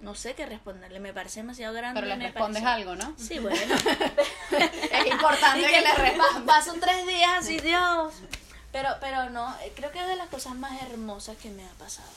no 0.01 0.16
sé 0.16 0.35
qué 0.35 0.47
responderle, 0.47 0.99
me 0.99 1.12
parece 1.14 1.40
demasiado 1.42 1.73
grande. 1.75 2.01
Pero 2.01 2.09
le 2.12 2.16
me 2.16 2.25
respondes 2.33 2.61
parece- 2.61 2.83
algo, 2.83 2.97
¿no? 2.97 3.14
Sí, 3.16 3.38
bueno. 3.38 3.57
Es 4.51 5.07
importante 5.07 5.64
que 5.64 5.81
le 5.81 5.95
respondas. 5.95 6.42
Paso 6.45 6.75
tres 6.81 7.07
días 7.07 7.31
así, 7.38 7.61
Dios. 7.61 8.12
Pero, 8.73 8.88
pero 9.01 9.31
no, 9.31 9.55
creo 9.77 9.92
que 9.92 10.01
es 10.01 10.07
de 10.09 10.16
las 10.16 10.29
cosas 10.29 10.57
más 10.57 10.83
hermosas 10.83 11.37
que 11.37 11.51
me 11.51 11.64
ha 11.64 11.71
pasado. 11.75 12.09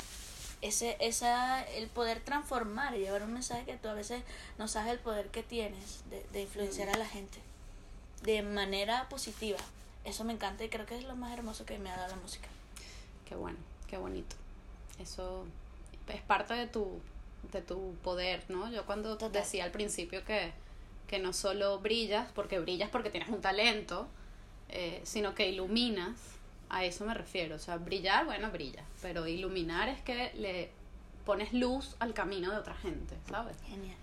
Ese, 0.63 0.97
esa, 0.99 1.61
el 1.63 1.87
poder 1.87 2.21
transformar 2.21 2.95
y 2.95 3.01
llevar 3.01 3.21
un 3.21 3.33
mensaje 3.33 3.65
que 3.65 3.75
tú 3.77 3.87
a 3.87 3.93
veces 3.93 4.23
no 4.57 4.67
sabes 4.67 4.91
el 4.91 4.97
poder 4.99 5.27
que 5.27 5.43
tienes 5.43 6.01
de, 6.09 6.25
de 6.33 6.41
influenciar 6.41 6.89
a 6.89 6.97
la 6.97 7.05
gente 7.05 7.37
de 8.23 8.41
manera 8.41 9.07
positiva. 9.09 9.59
Eso 10.05 10.23
me 10.23 10.33
encanta 10.33 10.63
y 10.63 10.69
creo 10.69 10.87
que 10.87 10.97
es 10.97 11.03
lo 11.03 11.15
más 11.15 11.31
hermoso 11.33 11.67
que 11.67 11.77
me 11.77 11.91
ha 11.91 11.97
dado 11.97 12.15
la 12.15 12.21
música. 12.21 12.47
Qué 13.29 13.35
bueno, 13.35 13.57
qué 13.87 13.97
bonito. 13.97 14.35
Eso 14.99 15.45
es 16.07 16.21
parte 16.21 16.53
de 16.53 16.67
tu, 16.67 16.99
de 17.51 17.61
tu 17.61 17.95
poder, 18.03 18.43
¿no? 18.49 18.71
Yo 18.71 18.85
cuando 18.85 19.17
Total. 19.17 19.31
decía 19.43 19.63
al 19.65 19.71
principio 19.71 20.23
que, 20.25 20.51
que 21.07 21.19
no 21.19 21.33
solo 21.33 21.79
brillas, 21.79 22.31
porque 22.33 22.59
brillas 22.59 22.89
porque 22.89 23.09
tienes 23.09 23.29
un 23.29 23.41
talento, 23.41 24.07
eh, 24.69 25.01
sino 25.03 25.35
que 25.35 25.49
iluminas, 25.49 26.17
a 26.69 26.83
eso 26.83 27.05
me 27.05 27.13
refiero. 27.13 27.55
O 27.55 27.59
sea, 27.59 27.77
brillar, 27.77 28.25
bueno, 28.25 28.49
brilla, 28.51 28.83
pero 29.01 29.27
iluminar 29.27 29.89
es 29.89 30.01
que 30.01 30.31
le 30.35 30.69
pones 31.25 31.53
luz 31.53 31.95
al 31.99 32.13
camino 32.13 32.51
de 32.51 32.57
otra 32.57 32.75
gente, 32.75 33.15
¿sabes? 33.29 33.57
Genial. 33.67 33.97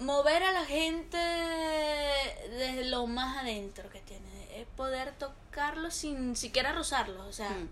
Mover 0.00 0.42
a 0.42 0.52
la 0.52 0.64
gente 0.64 1.16
desde 1.16 2.84
lo 2.86 3.06
más 3.06 3.38
adentro 3.38 3.88
que 3.90 4.00
tiene. 4.00 4.60
Es 4.60 4.66
poder 4.76 5.12
tocarlo 5.12 5.90
sin 5.90 6.34
siquiera 6.36 6.72
rozarlo. 6.72 7.26
O 7.26 7.32
sea, 7.32 7.50
Mm, 7.50 7.68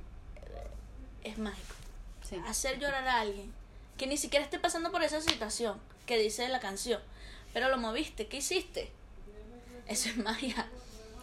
es 1.24 1.38
mágico. 1.38 1.74
Sí, 2.36 2.42
Hacer 2.48 2.78
llorar 2.78 3.06
a 3.06 3.20
alguien 3.20 3.52
que 3.98 4.06
ni 4.06 4.16
siquiera 4.16 4.44
esté 4.44 4.58
pasando 4.58 4.90
por 4.90 5.02
esa 5.02 5.20
situación 5.20 5.78
que 6.06 6.18
dice 6.18 6.48
la 6.48 6.60
canción. 6.60 7.00
Pero 7.52 7.68
lo 7.68 7.76
moviste. 7.78 8.26
¿Qué 8.26 8.38
hiciste? 8.38 8.90
Eso 9.86 10.08
es 10.08 10.16
magia. 10.16 10.66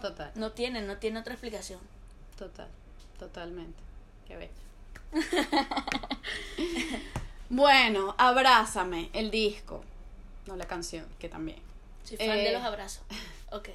total, 0.02 0.32
No 0.36 0.52
tiene, 0.52 0.82
no 0.82 0.98
tiene 0.98 1.20
otra 1.20 1.34
explicación. 1.34 1.80
total, 2.38 2.68
totalmente. 3.18 3.80
Qué 4.28 4.38
bello. 4.38 4.52
bueno, 7.50 8.16
abrázame, 8.18 9.10
el 9.14 9.32
disco, 9.32 9.84
no 10.46 10.56
la 10.56 10.66
canción, 10.68 11.06
que 11.20 11.30
también. 11.30 11.60
Soy 12.04 12.18
fan 12.18 12.30
Eh. 12.38 12.44
de 12.44 12.52
los 12.54 12.64
abrazos. 12.64 13.04
Ok. 13.52 13.70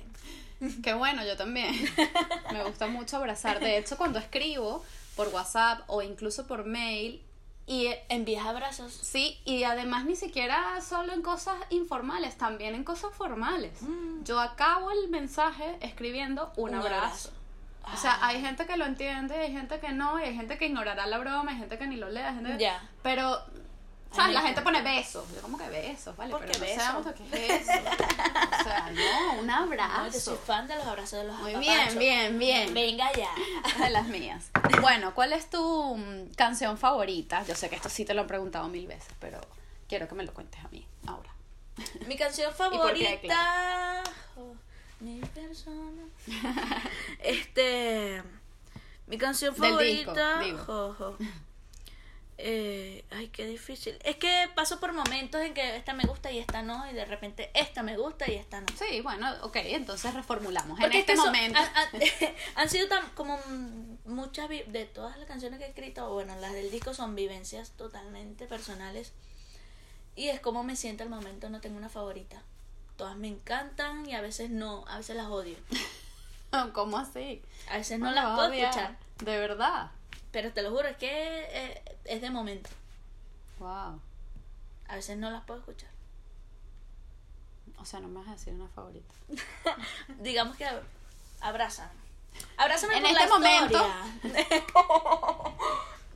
Qué 0.84 0.94
bueno, 0.94 1.24
yo 1.26 1.36
también. 1.36 1.74
Me 2.52 2.62
gusta 2.62 2.86
mucho 2.86 3.16
abrazar. 3.16 3.58
De 3.58 3.76
hecho, 3.76 3.96
cuando 3.96 4.20
escribo 4.20 4.84
por 5.16 5.28
WhatsApp 5.28 5.82
o 5.86 6.02
incluso 6.02 6.46
por 6.46 6.64
mail, 6.64 7.22
y 7.66 7.88
Envías 8.10 8.44
abrazos. 8.46 8.92
sí, 8.92 9.40
y 9.46 9.64
además 9.64 10.04
ni 10.04 10.16
siquiera 10.16 10.78
solo 10.82 11.14
en 11.14 11.22
cosas 11.22 11.56
informales, 11.70 12.36
también 12.36 12.74
en 12.74 12.84
cosas 12.84 13.14
formales. 13.14 13.72
Yo 14.24 14.38
acabo 14.38 14.90
el 14.90 15.08
mensaje 15.08 15.76
escribiendo 15.80 16.52
un, 16.56 16.70
Un 16.70 16.74
abrazo. 16.76 17.30
abrazo. 17.30 17.30
O 17.94 17.96
sea, 17.96 18.18
hay 18.26 18.40
gente 18.42 18.66
que 18.66 18.76
lo 18.76 18.84
entiende, 18.84 19.34
hay 19.34 19.52
gente 19.52 19.78
que 19.80 19.92
no, 19.92 20.18
y 20.18 20.24
hay 20.24 20.34
gente 20.34 20.58
que 20.58 20.66
ignorará 20.66 21.06
la 21.06 21.18
broma, 21.18 21.52
hay 21.52 21.58
gente 21.58 21.78
que 21.78 21.86
ni 21.86 21.96
lo 21.96 22.08
lea, 22.10 22.28
hay 22.30 22.34
gente 22.34 22.58
Ya. 22.58 22.82
Pero, 23.02 23.38
¿sabes? 24.14 24.34
La 24.34 24.42
gente 24.42 24.62
pone 24.62 24.82
besos. 24.82 25.24
Yo 25.34 25.42
como 25.42 25.58
que 25.58 25.68
besos, 25.68 26.16
¿vale? 26.16 26.30
¿Por 26.30 26.40
Pero 26.46 26.52
no 26.54 26.60
besos? 26.60 26.82
sabemos 26.82 27.06
lo 27.06 27.14
que 27.14 27.24
es 27.56 27.62
eso. 27.68 27.72
O 28.60 28.62
sea, 28.64 28.90
no, 28.92 29.40
un 29.40 29.50
abrazo. 29.50 29.98
No, 30.04 30.08
yo 30.12 30.20
soy 30.20 30.38
fan 30.46 30.66
de 30.66 30.74
los 30.76 30.86
abrazos 30.86 31.18
de 31.20 31.24
los 31.24 31.36
Muy 31.38 31.54
apapachos. 31.54 31.96
bien, 31.98 32.38
bien, 32.38 32.72
bien. 32.72 32.74
Venga 32.74 33.10
ya. 33.12 33.30
De 33.84 33.90
las 33.90 34.06
mías. 34.06 34.50
Bueno, 34.80 35.14
¿cuál 35.14 35.32
es 35.32 35.50
tu 35.50 35.96
mm, 35.96 36.34
canción 36.36 36.78
favorita? 36.78 37.44
Yo 37.44 37.54
sé 37.54 37.68
que 37.68 37.76
esto 37.76 37.88
sí 37.88 38.04
te 38.04 38.14
lo 38.14 38.22
han 38.22 38.26
preguntado 38.26 38.68
mil 38.68 38.86
veces, 38.86 39.12
pero 39.20 39.40
quiero 39.88 40.08
que 40.08 40.14
me 40.14 40.24
lo 40.24 40.32
cuentes 40.32 40.62
a 40.64 40.68
mí 40.68 40.86
ahora. 41.06 41.30
Mi 42.06 42.16
canción 42.16 42.54
favorita. 42.56 44.02
oh, 44.36 44.54
mi 45.00 45.20
persona. 45.20 46.02
este. 47.20 48.22
Mi 49.06 49.18
canción 49.18 49.54
Del 49.54 49.78
disco, 49.78 50.14
favorita. 50.14 50.38
digo. 50.40 51.16
Eh, 52.36 53.04
ay, 53.12 53.28
qué 53.28 53.46
difícil. 53.46 53.96
Es 54.04 54.16
que 54.16 54.48
paso 54.54 54.80
por 54.80 54.92
momentos 54.92 55.40
en 55.40 55.54
que 55.54 55.76
esta 55.76 55.92
me 55.92 56.04
gusta 56.04 56.32
y 56.32 56.38
esta 56.38 56.62
no, 56.62 56.88
y 56.90 56.92
de 56.92 57.04
repente 57.04 57.50
esta 57.54 57.82
me 57.82 57.96
gusta 57.96 58.28
y 58.28 58.34
esta 58.34 58.60
no. 58.60 58.66
Sí, 58.76 59.00
bueno, 59.02 59.32
ok, 59.42 59.56
entonces 59.56 60.12
reformulamos. 60.14 60.78
Porque 60.80 60.98
en 60.98 61.04
es 61.04 61.08
este 61.08 61.16
son- 61.16 61.26
momento. 61.26 61.60
han, 62.56 62.68
sido 62.68 62.88
tan 62.88 63.08
como 63.10 63.38
muchas 64.04 64.48
de 64.48 64.90
todas 64.92 65.16
las 65.16 65.28
canciones 65.28 65.58
que 65.60 65.66
he 65.66 65.68
escrito, 65.68 66.12
bueno, 66.12 66.34
las 66.36 66.52
del 66.52 66.70
disco 66.70 66.92
son 66.92 67.14
vivencias 67.14 67.70
totalmente 67.72 68.46
personales. 68.46 69.12
Y 70.16 70.28
es 70.28 70.40
como 70.40 70.64
me 70.64 70.76
siento 70.76 71.02
al 71.02 71.10
momento, 71.10 71.48
no 71.50 71.60
tengo 71.60 71.76
una 71.76 71.88
favorita. 71.88 72.42
Todas 72.96 73.16
me 73.16 73.28
encantan 73.28 74.08
y 74.08 74.14
a 74.14 74.20
veces 74.20 74.50
no, 74.50 74.84
a 74.88 74.98
veces 74.98 75.16
las 75.16 75.26
odio. 75.26 75.56
¿Cómo 76.72 76.98
así? 76.98 77.42
A 77.68 77.78
veces 77.78 77.98
no 77.98 78.10
las 78.12 78.36
puedo 78.36 78.52
escuchar. 78.52 78.96
De 79.18 79.38
verdad. 79.38 79.90
Pero 80.34 80.52
te 80.52 80.62
lo 80.62 80.70
juro, 80.72 80.88
es 80.88 80.96
que 80.96 81.08
eh, 81.48 81.82
es 82.06 82.20
de 82.20 82.28
momento. 82.28 82.68
Wow. 83.60 84.00
A 84.88 84.96
veces 84.96 85.16
no 85.16 85.30
las 85.30 85.44
puedo 85.44 85.60
escuchar. 85.60 85.88
O 87.78 87.84
sea, 87.84 88.00
no 88.00 88.08
me 88.08 88.18
vas 88.18 88.28
a 88.28 88.32
decir 88.32 88.52
una 88.52 88.66
favorita. 88.68 89.14
Digamos 90.18 90.56
que 90.56 90.66
abrázame. 91.40 91.92
Abrázame 92.56 92.96
En 92.96 93.02
por 93.02 93.10
este 93.12 93.22
la 93.24 93.30
momento. 93.30 93.88
historia. 94.24 94.54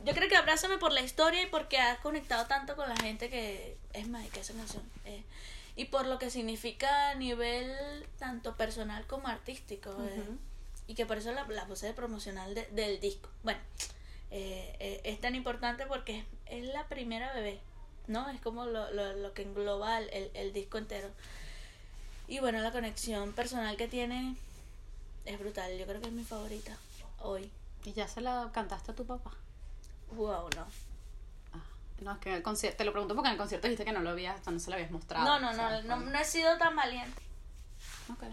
Yo 0.04 0.14
creo 0.14 0.28
que 0.28 0.37
abrázame 0.37 0.78
por 0.78 0.90
la 0.92 1.00
historia 1.02 1.42
y 1.42 1.46
porque 1.46 1.78
has 1.78 1.98
conectado 2.00 2.46
tanto 2.46 2.74
con 2.74 2.88
la 2.88 2.96
gente 2.96 3.31
que 3.31 3.76
es 3.92 4.09
mágica 4.09 4.40
esa 4.40 4.52
canción. 4.54 4.83
eh, 5.04 5.22
y 5.76 5.85
por 5.85 6.07
lo 6.07 6.18
que 6.18 6.28
significa 6.28 7.11
a 7.11 7.14
nivel 7.14 8.04
tanto 8.18 8.57
personal 8.57 9.07
como 9.07 9.28
artístico. 9.28 9.90
eh, 9.90 10.22
Ujú. 10.22 10.38
y 10.88 10.94
que 10.96 11.07
por 11.07 11.18
eso 11.18 11.31
la, 11.31 11.44
la 11.46 11.66
puse 11.66 11.87
de 11.87 11.92
promocional 11.94 12.52
de- 12.54 12.66
del 12.72 12.98
disco. 12.98 13.28
Bueno, 13.44 13.61
eh, 14.30 14.76
eh, 14.80 15.00
es 15.04 15.20
tan 15.20 15.34
importante 15.34 15.86
porque 15.86 16.18
es, 16.18 16.24
es 16.46 16.64
la 16.74 16.86
primera 16.88 17.32
bebé, 17.32 17.60
¿no? 18.06 18.28
Es 18.30 18.40
como 18.40 18.66
lo, 18.66 18.90
lo, 18.92 19.12
lo 19.14 19.32
que 19.32 19.42
engloba 19.42 19.98
el, 19.98 20.30
el- 20.34 20.52
disco 20.52 20.78
entero. 20.78 21.08
Y 22.26 22.40
bueno, 22.40 22.60
la 22.60 22.70
conexión 22.72 23.32
personal 23.32 23.76
que 23.76 23.88
tiene 23.88 24.36
es 25.24 25.38
brutal. 25.38 25.76
Yo 25.78 25.86
creo 25.86 26.00
que 26.00 26.08
es 26.08 26.12
mi 26.12 26.24
favorita 26.24 26.76
hoy. 27.20 27.50
¿Y 27.84 27.92
ya 27.92 28.06
se 28.08 28.20
la 28.20 28.50
cantaste 28.52 28.90
a 28.92 28.94
tu 28.94 29.06
papá? 29.06 29.30
Wow, 30.12 30.50
no. 30.56 30.66
Ah, 31.54 31.62
no, 32.00 32.12
es 32.12 32.18
que 32.18 32.28
en 32.30 32.34
el 32.36 32.42
concierto, 32.42 32.76
te 32.78 32.84
lo 32.84 32.92
pregunto 32.92 33.14
porque 33.14 33.28
en 33.28 33.32
el 33.32 33.38
concierto 33.38 33.66
dijiste 33.66 33.84
que 33.86 33.92
no 33.92 34.00
lo 34.00 34.10
habías, 34.10 34.46
no 34.46 34.58
se 34.58 34.68
lo 34.70 34.74
habías 34.74 34.90
mostrado. 34.90 35.24
No, 35.24 35.38
no, 35.40 35.52
no, 35.54 35.82
no, 35.82 35.96
no 35.96 36.18
he 36.18 36.24
sido 36.24 36.56
tan 36.58 36.76
valiente. 36.76 37.22
Ok, 38.12 38.24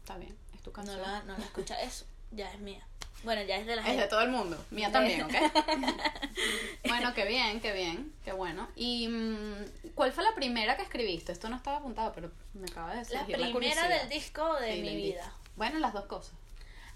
está 0.00 0.16
bien, 0.18 0.36
es 0.54 0.60
tu 0.62 0.70
No 0.70 0.74
canción. 0.74 1.00
la, 1.00 1.22
no 1.22 1.38
la 1.38 1.44
escucha. 1.44 1.80
Eso 1.80 2.04
ya 2.32 2.52
es 2.52 2.60
mía. 2.60 2.86
Bueno, 3.26 3.42
ya 3.42 3.56
es 3.56 3.66
de 3.66 3.74
la 3.76 3.82
Es 3.82 3.88
de 3.88 3.92
gente. 3.94 4.08
todo 4.08 4.20
el 4.22 4.30
mundo, 4.30 4.56
mía 4.70 4.90
también, 4.92 5.20
¿ok? 5.22 5.32
bueno, 6.88 7.12
qué 7.12 7.24
bien, 7.24 7.60
qué 7.60 7.72
bien, 7.72 8.12
qué 8.24 8.32
bueno. 8.32 8.68
¿Y 8.76 9.08
mm, 9.08 9.90
cuál 9.94 10.12
fue 10.12 10.24
la 10.24 10.34
primera 10.34 10.76
que 10.76 10.82
escribiste? 10.82 11.32
Esto 11.32 11.48
no 11.48 11.56
estaba 11.56 11.78
apuntado, 11.78 12.12
pero 12.14 12.30
me 12.54 12.66
acaba 12.70 12.92
de 12.92 13.00
decir. 13.00 13.16
La 13.16 13.24
primera 13.26 13.88
del 13.88 14.08
disco 14.08 14.54
de 14.60 14.74
Sí, 14.74 14.80
mi 14.80 14.88
del 14.88 14.96
vida. 14.96 15.22
disco. 15.24 15.36
Bueno, 15.56 15.78
las 15.80 15.92
dos 15.92 16.06
cosas. 16.06 16.32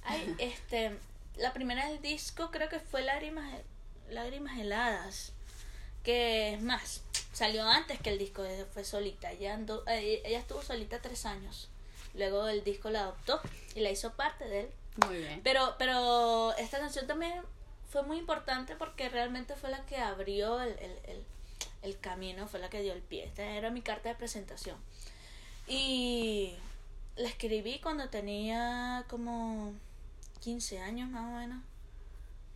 Ay, 0.05 0.35
este, 0.39 0.97
la 1.37 1.53
primera 1.53 1.87
del 1.89 2.01
disco 2.01 2.51
creo 2.51 2.69
que 2.69 2.79
fue 2.79 3.03
Lágrimas, 3.03 3.53
Lágrimas 4.09 4.59
heladas. 4.59 5.33
Que 6.05 6.55
es 6.55 6.63
más, 6.63 7.03
salió 7.33 7.63
antes 7.65 7.99
que 8.01 8.09
el 8.11 8.19
disco, 8.19 8.45
eh, 8.45 8.65
fue 8.73 8.85
solita. 8.85 9.33
Ella, 9.33 9.55
andó- 9.55 9.83
eh, 9.87 10.23
ella 10.25 10.39
estuvo 10.39 10.63
solita 10.63 11.03
tres 11.03 11.27
años. 11.27 11.69
Luego 12.15 12.49
el 12.49 12.65
disco 12.65 12.89
la 12.89 13.01
adoptó 13.01 13.41
y 13.75 13.81
la 13.81 13.91
hizo 13.91 14.13
parte 14.15 14.47
de 14.49 14.61
él. 14.61 14.71
Muy 15.07 15.17
bien. 15.19 15.41
Pero, 15.45 15.75
pero 15.79 16.55
esta 16.57 16.79
canción 16.79 17.07
también 17.07 17.43
fue 17.91 18.03
muy 18.03 18.19
importante 18.19 18.77
porque 18.77 19.09
realmente 19.09 19.55
fue 19.57 19.71
la 19.71 19.85
que 19.87 19.97
abrió 19.99 20.61
el, 20.61 20.71
el, 20.79 20.99
el, 21.05 21.25
el 21.83 21.99
camino, 22.01 22.47
fue 22.49 22.61
la 22.61 22.69
que 22.71 22.83
dio 22.83 22.93
el 22.93 23.03
pie. 23.03 23.25
Esta 23.25 23.43
era 23.45 23.71
mi 23.71 23.83
carta 23.83 24.09
de 24.09 24.15
presentación. 24.15 24.77
Y 25.67 26.55
la 27.17 27.29
escribí 27.29 27.79
cuando 27.81 28.09
tenía 28.09 29.05
como 29.09 29.73
15 30.41 30.81
años 30.81 31.09
más 31.11 31.23
o 31.23 31.37
menos. 31.39 31.63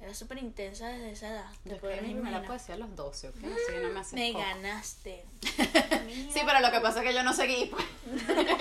Era 0.01 0.13
súper 0.13 0.39
intensa 0.39 0.89
desde 0.89 1.13
esa 1.13 1.29
edad. 1.29 1.47
Yo 1.65 1.75
escribí 1.77 1.95
primera 1.97 2.19
imaginar. 2.19 2.47
poesía 2.47 2.75
a 2.75 2.79
los 2.79 2.95
12, 2.95 3.29
¿ok? 3.31 3.37
No 3.37 3.49
me 3.49 4.03
Me 4.13 4.33
poco. 4.33 4.45
ganaste. 4.45 5.25
Sí, 6.33 6.41
pero 6.45 6.61
lo 6.61 6.71
que 6.71 6.81
pasa 6.81 7.01
es 7.01 7.07
que 7.09 7.15
yo 7.15 7.23
no 7.23 7.33
seguí, 7.33 7.67
pues. 7.67 7.85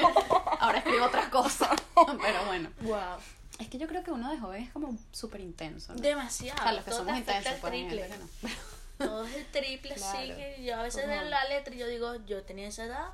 Ahora 0.59 0.77
escribo 0.77 1.05
otras 1.05 1.27
cosas. 1.27 1.69
Pero 2.21 2.45
bueno. 2.45 2.69
Wow. 2.81 3.17
Es 3.63 3.69
que 3.69 3.77
yo 3.77 3.87
creo 3.87 4.03
que 4.03 4.11
uno 4.11 4.29
de 4.31 4.37
joven 4.37 4.63
es 4.63 4.71
como 4.71 4.97
súper 5.11 5.41
intenso, 5.41 5.93
¿no? 5.93 6.01
Demasiado. 6.01 6.59
O 6.59 6.63
sea, 6.63 6.73
los 6.73 6.83
que 6.85 6.91
somos 6.91 7.17
intensos, 7.17 7.53
hay 7.53 7.59
triple. 7.61 8.09
no. 8.09 8.49
Todo 9.05 9.25
es 9.25 9.35
el 9.35 9.45
triple, 9.47 9.95
Claro. 9.95 10.19
sí. 10.19 10.27
Que 10.33 10.63
yo 10.63 10.75
a 10.79 10.83
veces 10.83 11.07
leo 11.07 11.23
la 11.23 11.43
letra 11.45 11.73
y 11.73 11.77
yo 11.79 11.87
digo, 11.87 12.15
yo 12.25 12.43
tenía 12.43 12.67
esa 12.67 12.85
edad. 12.85 13.07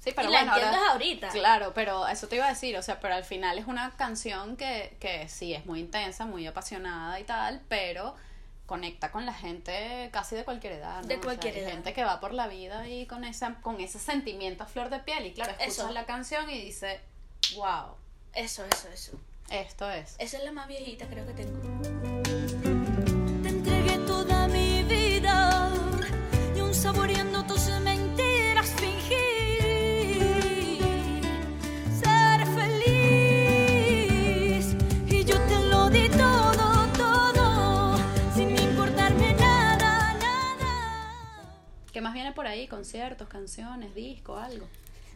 Sí, 0.00 0.12
pero 0.14 0.28
y 0.28 0.32
la 0.32 0.40
entiendes 0.42 0.76
ahora- 0.76 0.92
ahorita. 0.92 1.28
Claro, 1.30 1.72
pero 1.74 2.06
eso 2.08 2.28
te 2.28 2.36
iba 2.36 2.46
a 2.46 2.50
decir, 2.50 2.76
o 2.76 2.82
sea, 2.82 3.00
pero 3.00 3.14
al 3.14 3.24
final 3.24 3.58
es 3.58 3.66
una 3.66 3.90
canción 3.96 4.56
que, 4.56 4.96
que 5.00 5.28
sí 5.28 5.52
es 5.54 5.66
muy 5.66 5.80
intensa, 5.80 6.24
muy 6.26 6.46
apasionada 6.46 7.18
y 7.20 7.24
tal, 7.24 7.60
pero 7.68 8.14
conecta 8.66 9.10
con 9.12 9.26
la 9.26 9.34
gente 9.34 10.08
casi 10.12 10.34
de 10.36 10.44
cualquier 10.44 10.74
edad. 10.74 11.02
¿no? 11.02 11.08
De 11.08 11.14
O 11.14 11.18
sea, 11.18 11.24
cualquier 11.24 11.54
hay 11.54 11.60
edad. 11.62 11.70
gente 11.72 11.92
que 11.92 12.04
va 12.04 12.18
por 12.20 12.32
la 12.34 12.46
vida 12.48 12.88
y 12.88 13.06
con, 13.06 13.24
esa, 13.24 13.54
con 13.62 13.80
ese 13.80 13.98
sentimiento 13.98 14.62
a 14.64 14.66
flor 14.66 14.90
de 14.90 15.00
piel. 15.00 15.26
Y 15.26 15.32
claro, 15.32 15.52
escuchas 15.52 15.78
Eso. 15.78 15.90
la 15.92 16.06
canción 16.06 16.48
y 16.50 16.60
dice, 16.62 17.00
wow, 17.56 17.94
Eso, 18.32 18.64
eso, 18.64 18.88
eso. 18.88 19.12
Esto 19.50 19.90
es. 19.90 20.16
Esa 20.18 20.38
es 20.38 20.44
la 20.44 20.52
más 20.52 20.68
viejita, 20.68 21.06
creo 21.06 21.26
que 21.26 21.32
tengo. 21.34 21.60
Te 23.42 23.48
entregué 23.48 23.98
toda 24.06 24.48
mi 24.48 24.82
vida 24.84 25.72
y 26.54 26.58
aún 26.60 26.74
saboreando 26.74 27.44
tus 27.44 27.68
mentiras 27.80 28.70
fingí 28.70 29.14
ser 32.00 32.46
feliz 32.54 33.56
y 35.06 35.24
yo 35.24 35.40
te 35.46 35.58
lo 35.66 35.90
di 35.90 36.08
todo, 36.08 36.86
todo 36.96 37.96
sin 38.34 38.56
importarme 38.56 39.34
nada, 39.34 40.14
nada. 40.14 41.42
¿Qué 41.92 42.00
más 42.00 42.14
viene 42.14 42.32
por 42.32 42.46
ahí? 42.46 42.66
Conciertos, 42.66 43.28
canciones, 43.28 43.94
disco, 43.94 44.36
algo. 44.36 44.66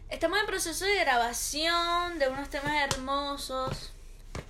Estamos 0.09 0.39
en 0.39 0.45
proceso 0.45 0.85
de 0.85 0.99
grabación 0.99 2.19
de 2.19 2.27
unos 2.27 2.49
temas 2.49 2.73
hermosos 2.83 3.93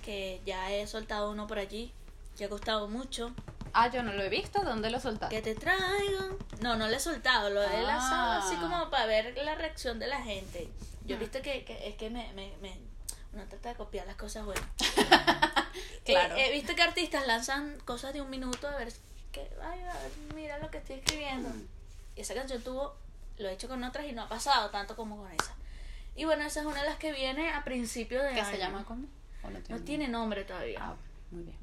que 0.02 0.40
ya 0.44 0.70
he 0.72 0.86
soltado 0.86 1.30
uno 1.30 1.46
por 1.46 1.58
allí, 1.58 1.92
que 2.36 2.44
ha 2.44 2.48
costado 2.48 2.88
mucho. 2.88 3.32
Ah, 3.72 3.88
yo 3.90 4.02
no 4.02 4.12
lo 4.12 4.22
he 4.22 4.28
visto. 4.28 4.62
¿Dónde 4.62 4.90
lo 4.90 5.00
soltaste? 5.00 5.34
Que 5.34 5.42
te 5.42 5.54
traigo. 5.54 6.38
No, 6.60 6.76
no 6.76 6.88
lo 6.88 6.94
he 6.96 7.00
soltado, 7.00 7.48
lo 7.50 7.62
he 7.62 7.66
Ah. 7.76 7.82
lanzado 7.82 8.32
así 8.42 8.54
como 8.56 8.90
para 8.90 9.06
ver 9.06 9.36
la 9.44 9.54
reacción 9.54 9.98
de 9.98 10.08
la 10.08 10.20
gente. 10.20 10.68
Yo 11.06 11.16
he 11.16 11.18
visto 11.18 11.40
que, 11.40 11.64
que 11.64 11.88
es 11.88 11.94
que 11.96 12.10
me, 12.10 12.32
me, 12.34 12.52
me- 12.60 12.78
uno 13.32 13.44
trata 13.48 13.70
de 13.70 13.74
copiar 13.76 14.06
las 14.06 14.16
cosas 14.16 14.44
buenas. 14.44 14.64
Claro. 16.04 16.34
He, 16.36 16.48
he 16.48 16.52
visto 16.52 16.74
que 16.74 16.82
artistas 16.82 17.26
lanzan 17.26 17.78
cosas 17.84 18.12
de 18.12 18.20
un 18.20 18.28
minuto 18.28 18.66
a 18.68 18.76
ver 18.76 18.92
que, 19.30 19.48
ay, 19.62 19.80
a 19.80 19.92
ver, 19.94 20.10
mira 20.34 20.58
lo 20.58 20.70
que 20.70 20.78
estoy 20.78 20.96
escribiendo. 20.96 21.48
Y 22.16 22.20
esa 22.20 22.34
canción 22.34 22.60
tuvo, 22.62 22.96
lo 23.38 23.48
he 23.48 23.52
hecho 23.52 23.68
con 23.68 23.82
otras 23.84 24.06
y 24.06 24.12
no 24.12 24.22
ha 24.22 24.28
pasado 24.28 24.68
tanto 24.70 24.96
como 24.96 25.16
con 25.16 25.30
esa. 25.32 25.54
Y 26.16 26.24
bueno, 26.24 26.44
esa 26.44 26.60
es 26.60 26.66
una 26.66 26.82
de 26.82 26.88
las 26.88 26.98
que 26.98 27.12
viene 27.12 27.50
a 27.52 27.62
principio 27.64 28.22
de 28.22 28.34
¿Qué 28.34 28.40
año. 28.40 28.50
se 28.50 28.58
llama 28.58 28.84
cómo? 28.84 29.06
¿O 29.44 29.50
no 29.50 29.58
No 29.68 29.78
tiene 29.80 30.08
nombre 30.08 30.44
todavía. 30.44 30.78
Ah, 30.80 30.94
muy 31.30 31.42
bien. 31.44 31.56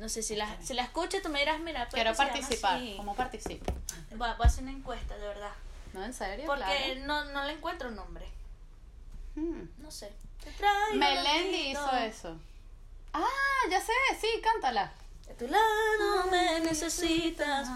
No 0.00 0.08
sé 0.08 0.22
si 0.22 0.34
la, 0.36 0.60
si 0.62 0.74
la 0.74 0.82
escuchas, 0.84 1.22
tú 1.22 1.28
me 1.28 1.40
dirás, 1.40 1.60
mira, 1.60 1.88
pues, 1.90 1.94
Quiero 2.02 2.16
participar. 2.16 2.76
así. 2.76 2.94
¿Cómo 2.96 3.14
participo? 3.14 3.72
Voy 4.16 4.28
a, 4.28 4.34
voy 4.34 4.44
a 4.44 4.48
hacer 4.48 4.62
una 4.64 4.72
encuesta, 4.72 5.16
de 5.16 5.26
verdad. 5.26 5.52
¿No? 5.92 6.02
¿En 6.02 6.14
serio? 6.14 6.46
Porque 6.46 6.64
Claro. 6.64 7.06
no, 7.06 7.24
no 7.32 7.44
le 7.44 7.52
encuentro 7.52 7.88
un 7.88 7.96
nombre. 7.96 8.26
Hmm. 9.34 9.64
No 9.78 9.90
sé. 9.90 10.12
Te 10.42 10.96
Melendi 10.96 11.70
hizo 11.70 11.90
eso. 11.98 12.38
Ah, 13.12 13.26
ya 13.70 13.80
sé, 13.80 13.92
sí, 14.20 14.26
cántala. 14.42 14.92
De 15.28 15.34
tu 15.34 15.46
lado 15.46 16.26
me 16.30 16.60
necesitas. 16.60 17.68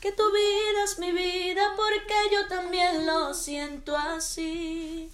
Que 0.00 0.12
tu 0.12 0.22
vida 0.32 0.84
es 0.84 0.98
mi 1.00 1.10
vida 1.10 1.72
porque 1.76 2.14
yo 2.32 2.46
también 2.46 3.04
lo 3.04 3.34
siento 3.34 3.96
así. 3.96 5.10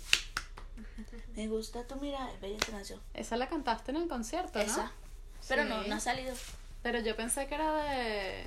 Me 1.36 1.48
gusta 1.48 1.82
tu 1.84 1.96
mirada, 1.96 2.30
es 2.32 2.40
bella 2.40 2.56
esta 2.58 2.72
canción. 2.72 3.00
Esa 3.14 3.36
la 3.36 3.48
cantaste 3.48 3.90
en 3.90 3.96
el 3.98 4.08
concierto, 4.08 4.58
¿no? 4.58 4.64
Esa. 4.64 4.92
Pero 5.48 5.64
no, 5.64 5.82
Sí. 5.82 5.88
no 5.90 5.96
ha 5.96 6.00
salido. 6.00 6.34
Pero 6.82 7.00
yo 7.00 7.16
pensé 7.16 7.46
que 7.46 7.54
era 7.54 7.74
de. 7.84 8.46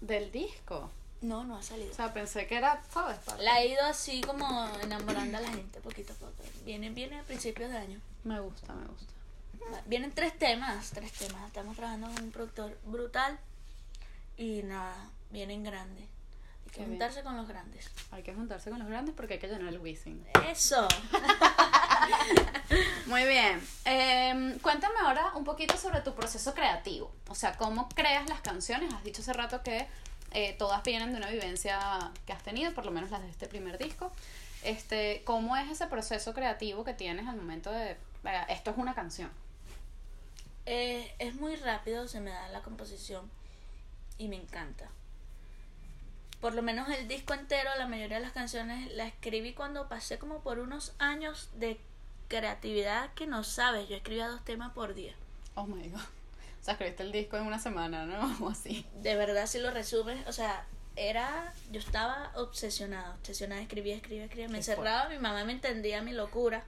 del 0.00 0.30
disco. 0.32 0.90
No, 1.20 1.42
no 1.44 1.56
ha 1.56 1.62
salido. 1.62 1.90
O 1.90 1.94
sea, 1.94 2.12
pensé 2.14 2.46
que 2.46 2.56
era, 2.56 2.82
¿sabes? 2.92 3.18
Para- 3.18 3.42
La 3.42 3.60
he 3.60 3.68
ido 3.68 3.82
así 3.84 4.20
como 4.20 4.68
enamorando 4.82 5.38
a 5.38 5.40
la 5.40 5.48
gente 5.50 5.80
poquito 5.80 6.12
a 6.12 6.16
poco. 6.16 6.34
Viene, 6.64 6.90
viene 6.90 7.18
a 7.18 7.22
principios 7.24 7.70
de 7.70 7.76
año. 7.78 8.00
Me 8.24 8.38
gusta, 8.40 8.72
me 8.74 8.86
gusta. 8.86 9.12
Vienen 9.86 10.12
tres 10.12 10.38
temas, 10.38 10.90
tres 10.90 11.12
temas. 11.12 11.44
Estamos 11.48 11.76
trabajando 11.76 12.06
con 12.08 12.22
un 12.22 12.30
productor 12.30 12.78
brutal 12.84 13.38
y 14.36 14.62
nada, 14.62 15.10
vienen 15.30 15.64
grandes. 15.64 16.04
Hay 16.68 16.84
que 16.84 16.84
juntarse 16.84 17.22
con 17.22 17.36
los 17.36 17.48
grandes. 17.48 17.90
Hay 18.10 18.22
que 18.22 18.34
juntarse 18.34 18.70
con 18.70 18.78
los 18.78 18.88
grandes 18.88 19.14
porque 19.14 19.34
hay 19.34 19.40
que 19.40 19.48
llenar 19.48 19.68
el 19.72 19.78
Wizzing. 19.78 20.24
Eso. 20.48 20.86
Muy 23.06 23.24
bien. 23.24 23.60
Eh, 23.84 24.58
cuéntame 24.62 24.94
ahora 25.00 25.32
un 25.34 25.44
poquito 25.44 25.76
sobre 25.76 26.00
tu 26.02 26.14
proceso 26.14 26.54
creativo. 26.54 27.10
O 27.28 27.34
sea, 27.34 27.56
cómo 27.56 27.88
creas 27.88 28.28
las 28.28 28.40
canciones. 28.40 28.92
Has 28.92 29.02
dicho 29.02 29.22
hace 29.22 29.32
rato 29.32 29.62
que 29.62 29.86
eh, 30.32 30.54
todas 30.58 30.82
vienen 30.82 31.12
de 31.12 31.18
una 31.18 31.30
vivencia 31.30 31.78
que 32.26 32.32
has 32.32 32.42
tenido, 32.42 32.72
por 32.74 32.84
lo 32.84 32.90
menos 32.90 33.10
las 33.10 33.22
de 33.22 33.30
este 33.30 33.46
primer 33.48 33.78
disco. 33.78 34.12
Este, 34.62 35.22
¿Cómo 35.24 35.56
es 35.56 35.70
ese 35.70 35.86
proceso 35.86 36.34
creativo 36.34 36.84
que 36.84 36.92
tienes 36.92 37.26
al 37.26 37.36
momento 37.36 37.70
de, 37.70 37.96
"Venga, 38.22 38.42
esto 38.44 38.70
es 38.72 38.76
una 38.76 38.94
canción? 38.94 39.30
Eh, 40.66 41.14
es 41.18 41.34
muy 41.36 41.56
rápido, 41.56 42.06
se 42.08 42.20
me 42.20 42.30
da 42.30 42.48
la 42.48 42.60
composición 42.60 43.30
y 44.18 44.28
me 44.28 44.36
encanta. 44.36 44.90
Por 46.40 46.54
lo 46.54 46.62
menos 46.62 46.88
el 46.88 47.08
disco 47.08 47.34
entero, 47.34 47.70
la 47.78 47.88
mayoría 47.88 48.18
de 48.18 48.22
las 48.22 48.32
canciones 48.32 48.92
la 48.92 49.06
escribí 49.06 49.54
cuando 49.54 49.88
pasé 49.88 50.18
como 50.18 50.40
por 50.40 50.60
unos 50.60 50.94
años 50.98 51.50
de 51.54 51.80
creatividad 52.28 53.12
que 53.14 53.26
no 53.26 53.42
sabes. 53.42 53.88
Yo 53.88 53.96
escribía 53.96 54.28
dos 54.28 54.44
temas 54.44 54.72
por 54.72 54.94
día. 54.94 55.14
Oh 55.54 55.66
my 55.66 55.88
god. 55.88 56.00
O 56.00 56.64
sea, 56.64 56.74
escribiste 56.74 57.02
el 57.02 57.12
disco 57.12 57.36
en 57.36 57.44
una 57.46 57.58
semana, 57.58 58.06
¿no? 58.06 58.36
O 58.46 58.50
así. 58.50 58.86
De 58.94 59.16
verdad, 59.16 59.46
si 59.46 59.58
lo 59.58 59.70
resumes, 59.70 60.26
o 60.28 60.32
sea, 60.32 60.64
era, 60.98 61.52
yo 61.70 61.80
estaba 61.80 62.32
obsesionada, 62.34 63.14
obsesionada, 63.14 63.62
escribía, 63.62 63.96
escribía, 63.96 64.24
escribía, 64.24 64.48
me 64.48 64.58
encerraba, 64.58 65.08
mi 65.08 65.18
mamá 65.18 65.44
me 65.44 65.52
entendía 65.52 66.02
mi 66.02 66.12
locura, 66.12 66.64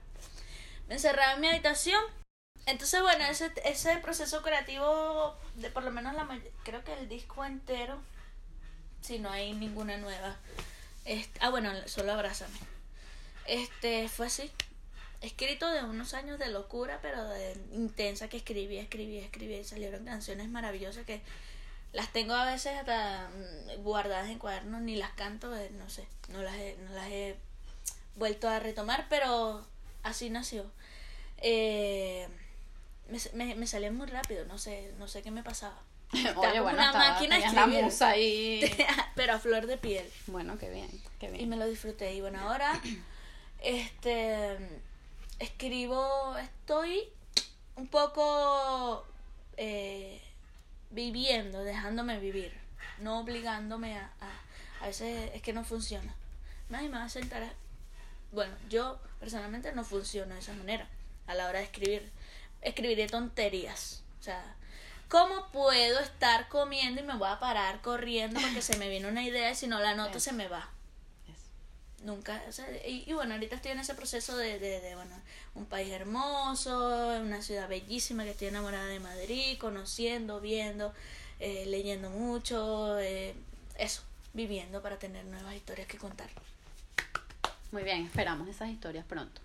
me 0.87 0.95
encerraba 0.95 1.33
en 1.33 1.41
mi 1.41 1.47
habitación, 1.47 2.01
entonces 2.65 3.01
bueno, 3.01 3.25
ese, 3.25 3.51
ese 3.65 3.97
proceso 3.97 4.41
creativo, 4.41 5.35
de 5.55 5.69
por 5.69 5.83
lo 5.83 5.91
menos 5.91 6.13
la 6.13 6.27
creo 6.63 6.83
que 6.83 6.93
el 6.93 7.09
disco 7.09 7.43
entero, 7.43 8.01
si 9.01 9.19
no 9.19 9.29
hay 9.29 9.53
ninguna 9.53 9.97
nueva, 9.97 10.37
este, 11.05 11.39
ah 11.41 11.49
bueno, 11.49 11.71
solo 11.87 12.13
abrázame, 12.13 12.57
este, 13.47 14.07
fue 14.07 14.27
así, 14.27 14.51
escrito 15.21 15.69
de 15.69 15.83
unos 15.83 16.13
años 16.13 16.39
de 16.39 16.49
locura, 16.49 16.99
pero 17.01 17.27
de 17.27 17.55
intensa 17.73 18.27
que 18.27 18.37
escribía, 18.37 18.81
escribía, 18.81 19.23
escribía 19.23 19.59
y 19.59 19.63
salieron 19.63 20.05
canciones 20.05 20.49
maravillosas 20.49 21.05
que 21.05 21.21
las 21.93 22.11
tengo 22.11 22.33
a 22.33 22.45
veces 22.45 22.77
hasta 22.77 23.29
mm, 23.29 23.83
guardadas 23.83 24.29
en 24.29 24.39
cuadernos, 24.39 24.81
ni 24.81 24.95
las 24.95 25.11
canto, 25.11 25.55
eh, 25.55 25.69
no 25.77 25.89
sé, 25.89 26.07
no 26.29 26.41
las 26.41 26.55
he, 26.55 26.77
no 26.77 26.93
las 26.93 27.07
he 27.07 27.35
vuelto 28.15 28.49
a 28.49 28.59
retomar, 28.59 29.07
pero 29.09 29.65
así 30.03 30.29
nació. 30.29 30.71
Eh, 31.37 32.27
me, 33.09 33.19
me, 33.33 33.55
me 33.55 33.67
salía 33.67 33.91
muy 33.91 34.07
rápido, 34.07 34.45
no 34.45 34.57
sé, 34.57 34.93
no 34.97 35.07
sé 35.07 35.21
qué 35.21 35.31
me 35.31 35.43
pasaba. 35.43 35.77
Oye, 36.13 36.33
como 36.33 36.41
bueno, 36.63 36.69
una 36.69 36.85
estaba- 36.87 37.09
máquina 37.13 37.39
la 37.53 37.67
musa 37.67 38.09
ahí. 38.09 38.61
pero 39.15 39.33
a 39.33 39.39
flor 39.39 39.65
de 39.67 39.77
piel. 39.77 40.09
Bueno, 40.27 40.57
qué 40.57 40.69
bien, 40.69 40.89
qué 41.19 41.27
Y 41.27 41.31
bien. 41.31 41.49
me 41.49 41.55
lo 41.57 41.65
disfruté. 41.67 42.13
Y 42.13 42.21
bueno, 42.21 42.39
ahora 42.41 42.81
este 43.59 44.57
escribo, 45.39 46.35
estoy 46.37 47.03
un 47.75 47.87
poco 47.87 49.05
eh, 49.57 50.21
viviendo, 50.91 51.63
dejándome 51.63 52.19
vivir, 52.19 52.53
no 52.99 53.19
obligándome 53.19 53.97
a, 53.97 54.11
a, 54.19 54.83
a 54.83 54.87
veces 54.87 55.31
es 55.33 55.41
que 55.41 55.53
no 55.53 55.63
funciona. 55.63 56.13
Nadie 56.69 56.89
me 56.89 56.97
va 56.97 57.05
a 57.05 57.09
sentar 57.09 57.43
a- 57.43 57.53
bueno, 58.31 58.53
yo 58.69 58.99
personalmente 59.19 59.71
no 59.73 59.83
funciono 59.83 60.33
de 60.33 60.39
esa 60.39 60.53
manera 60.53 60.87
a 61.27 61.35
la 61.35 61.47
hora 61.47 61.59
de 61.59 61.65
escribir. 61.65 62.09
Escribiré 62.61 63.07
tonterías. 63.07 64.03
O 64.19 64.23
sea, 64.23 64.55
¿cómo 65.11 65.45
puedo 65.51 65.99
estar 65.99 66.47
comiendo 66.47 67.01
y 67.01 67.03
me 67.03 67.17
voy 67.17 67.27
a 67.27 67.37
parar 67.37 67.81
corriendo 67.81 68.39
porque 68.39 68.61
se 68.61 68.77
me 68.77 68.87
viene 68.87 69.09
una 69.09 69.23
idea 69.23 69.51
y 69.51 69.55
si 69.55 69.67
no 69.67 69.77
la 69.79 69.89
anoto 69.89 70.21
se 70.21 70.31
me 70.31 70.47
va? 70.47 70.69
Nunca, 72.03 72.41
o 72.47 72.51
sea, 72.51 72.65
y, 72.87 73.03
y 73.05 73.13
bueno, 73.13 73.33
ahorita 73.33 73.57
estoy 73.57 73.71
en 73.71 73.79
ese 73.79 73.93
proceso 73.93 74.35
de, 74.35 74.57
de, 74.57 74.79
de, 74.79 74.95
bueno, 74.95 75.13
un 75.53 75.65
país 75.65 75.91
hermoso, 75.91 77.19
una 77.21 77.43
ciudad 77.43 77.67
bellísima 77.67 78.23
que 78.23 78.31
estoy 78.31 78.47
enamorada 78.47 78.85
de 78.85 78.99
Madrid, 78.99 79.57
conociendo, 79.59 80.39
viendo, 80.39 80.93
eh, 81.39 81.65
leyendo 81.67 82.09
mucho, 82.09 82.97
eh, 82.97 83.35
eso, 83.77 84.01
viviendo 84.33 84.81
para 84.81 84.97
tener 84.97 85.25
nuevas 85.25 85.53
historias 85.53 85.87
que 85.87 85.97
contar. 85.97 86.29
Muy 87.71 87.83
bien, 87.83 88.05
esperamos 88.05 88.47
esas 88.47 88.69
historias 88.69 89.05
pronto. 89.05 89.41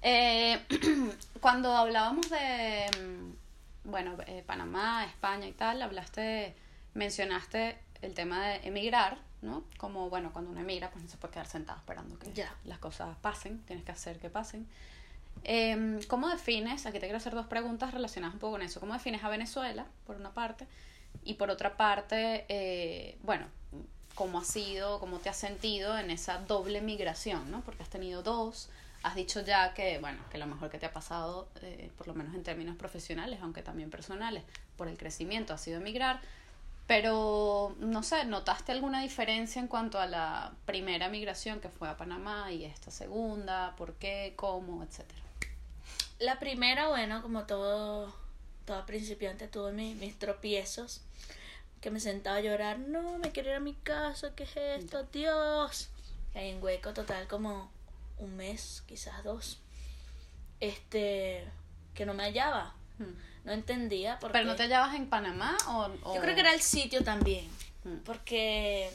Eh, 0.00 0.64
cuando 1.40 1.76
hablábamos 1.76 2.30
de, 2.30 2.86
mm, 2.98 3.39
bueno, 3.84 4.16
eh, 4.26 4.42
Panamá, 4.46 5.04
España 5.04 5.46
y 5.46 5.52
tal, 5.52 5.82
hablaste, 5.82 6.54
mencionaste 6.94 7.78
el 8.02 8.14
tema 8.14 8.46
de 8.46 8.56
emigrar, 8.68 9.18
¿no? 9.42 9.64
Como, 9.78 10.10
bueno, 10.10 10.32
cuando 10.32 10.50
uno 10.50 10.60
emigra, 10.60 10.90
pues 10.90 11.04
no 11.04 11.10
se 11.10 11.16
puede 11.16 11.32
quedar 11.32 11.46
sentado 11.46 11.78
esperando 11.78 12.18
que 12.18 12.46
las 12.64 12.78
cosas 12.78 13.16
pasen, 13.20 13.60
tienes 13.66 13.84
que 13.84 13.92
hacer 13.92 14.18
que 14.18 14.30
pasen. 14.30 14.66
Eh, 15.44 16.00
¿Cómo 16.08 16.28
defines, 16.28 16.84
aquí 16.86 16.98
te 16.98 17.06
quiero 17.06 17.16
hacer 17.16 17.34
dos 17.34 17.46
preguntas 17.46 17.92
relacionadas 17.92 18.34
un 18.34 18.40
poco 18.40 18.52
con 18.52 18.62
eso, 18.62 18.80
¿cómo 18.80 18.92
defines 18.92 19.24
a 19.24 19.28
Venezuela, 19.28 19.86
por 20.06 20.16
una 20.16 20.32
parte, 20.32 20.66
y 21.24 21.34
por 21.34 21.50
otra 21.50 21.76
parte, 21.76 22.44
eh, 22.48 23.16
bueno, 23.22 23.46
cómo 24.14 24.38
has 24.40 24.46
sido, 24.46 25.00
cómo 25.00 25.18
te 25.18 25.28
has 25.28 25.36
sentido 25.36 25.96
en 25.98 26.10
esa 26.10 26.38
doble 26.38 26.80
migración, 26.80 27.50
¿no? 27.50 27.62
Porque 27.62 27.82
has 27.82 27.88
tenido 27.88 28.22
dos, 28.22 28.68
has 29.02 29.14
dicho 29.14 29.40
ya 29.40 29.72
que, 29.74 29.98
bueno, 29.98 30.18
que 30.30 30.38
lo 30.38 30.46
mejor 30.46 30.70
que 30.70 30.78
te 30.78 30.86
ha 30.86 30.92
pasado, 30.92 31.48
eh, 31.62 31.90
por 31.96 32.06
lo 32.06 32.14
menos 32.14 32.34
en 32.34 32.42
términos 32.42 32.76
profesionales, 32.76 33.40
aunque 33.42 33.62
también 33.62 33.90
personales, 33.90 34.42
por 34.76 34.88
el 34.88 34.98
crecimiento 34.98 35.54
ha 35.54 35.58
sido 35.58 35.78
emigrar. 35.78 36.20
Pero, 36.86 37.76
no 37.78 38.02
sé, 38.02 38.24
¿notaste 38.24 38.72
alguna 38.72 39.00
diferencia 39.00 39.60
en 39.60 39.68
cuanto 39.68 40.00
a 40.00 40.06
la 40.06 40.52
primera 40.66 41.08
migración 41.08 41.60
que 41.60 41.68
fue 41.68 41.88
a 41.88 41.96
Panamá 41.96 42.50
y 42.50 42.64
esta 42.64 42.90
segunda? 42.90 43.76
¿Por 43.76 43.94
qué? 43.94 44.34
¿Cómo? 44.36 44.82
Etcétera. 44.82 45.20
La 46.18 46.38
primera, 46.40 46.88
bueno, 46.88 47.22
como 47.22 47.44
todo, 47.44 48.12
todo 48.66 48.84
principiante, 48.86 49.46
tuve 49.46 49.72
mis, 49.72 49.96
mis 49.96 50.18
tropiezos. 50.18 51.02
Que 51.80 51.90
me 51.90 52.00
sentaba 52.00 52.36
a 52.36 52.40
llorar, 52.40 52.78
no, 52.78 53.18
me 53.18 53.30
quiero 53.30 53.50
ir 53.50 53.54
a 53.54 53.60
mi 53.60 53.72
casa, 53.72 54.34
¿qué 54.34 54.42
es 54.42 54.56
esto? 54.56 55.04
Dios. 55.04 55.88
Y 56.34 56.38
ahí 56.38 56.50
en 56.50 56.62
hueco 56.62 56.92
total 56.92 57.26
como 57.28 57.70
un 58.20 58.36
mes, 58.36 58.82
quizás 58.86 59.22
dos. 59.24 59.60
Este, 60.60 61.44
que 61.94 62.06
no 62.06 62.14
me 62.14 62.24
hallaba. 62.24 62.74
Hmm. 62.98 63.14
No 63.44 63.52
entendía. 63.52 64.18
Porque... 64.18 64.32
¿Pero 64.34 64.44
no 64.46 64.56
te 64.56 64.64
hallabas 64.64 64.94
en 64.94 65.08
Panamá 65.08 65.56
o...? 65.68 65.88
o- 66.02 66.14
Yo 66.14 66.20
creo 66.20 66.34
que 66.34 66.40
era 66.40 66.52
el 66.52 66.60
sitio 66.60 67.02
también. 67.02 67.48
Mm. 67.84 67.96
Porque 68.04 68.90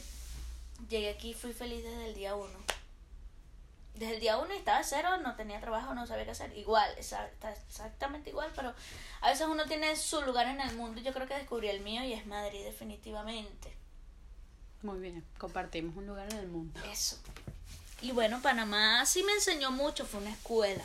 llegué 0.88 1.10
aquí, 1.10 1.34
fui 1.34 1.52
feliz 1.52 1.82
desde 1.82 2.06
el 2.08 2.14
día 2.14 2.36
uno. 2.36 2.56
Desde 3.94 4.14
el 4.14 4.20
día 4.20 4.36
uno 4.36 4.52
estaba 4.52 4.84
cero, 4.84 5.08
no 5.24 5.34
tenía 5.34 5.58
trabajo, 5.60 5.94
no 5.94 6.06
sabía 6.06 6.24
qué 6.26 6.30
hacer. 6.30 6.56
Igual, 6.56 6.88
exa- 6.96 7.26
está 7.30 7.50
exactamente 7.52 8.30
igual, 8.30 8.52
pero 8.54 8.72
a 9.22 9.30
veces 9.30 9.46
uno 9.50 9.64
tiene 9.64 9.96
su 9.96 10.20
lugar 10.22 10.46
en 10.46 10.60
el 10.60 10.76
mundo. 10.76 11.00
y 11.00 11.04
Yo 11.04 11.12
creo 11.12 11.26
que 11.26 11.34
descubrí 11.34 11.68
el 11.68 11.80
mío 11.80 12.04
y 12.04 12.12
es 12.12 12.26
Madrid, 12.26 12.62
definitivamente. 12.62 13.74
Muy 14.82 15.00
bien, 15.00 15.24
compartimos 15.38 15.96
un 15.96 16.06
lugar 16.06 16.30
en 16.32 16.38
el 16.38 16.46
mundo. 16.46 16.78
Eso. 16.92 17.16
Y 18.02 18.12
bueno, 18.12 18.40
Panamá 18.42 19.04
sí 19.06 19.22
me 19.22 19.32
enseñó 19.32 19.70
mucho, 19.70 20.06
fue 20.06 20.20
una 20.20 20.30
escuela. 20.30 20.84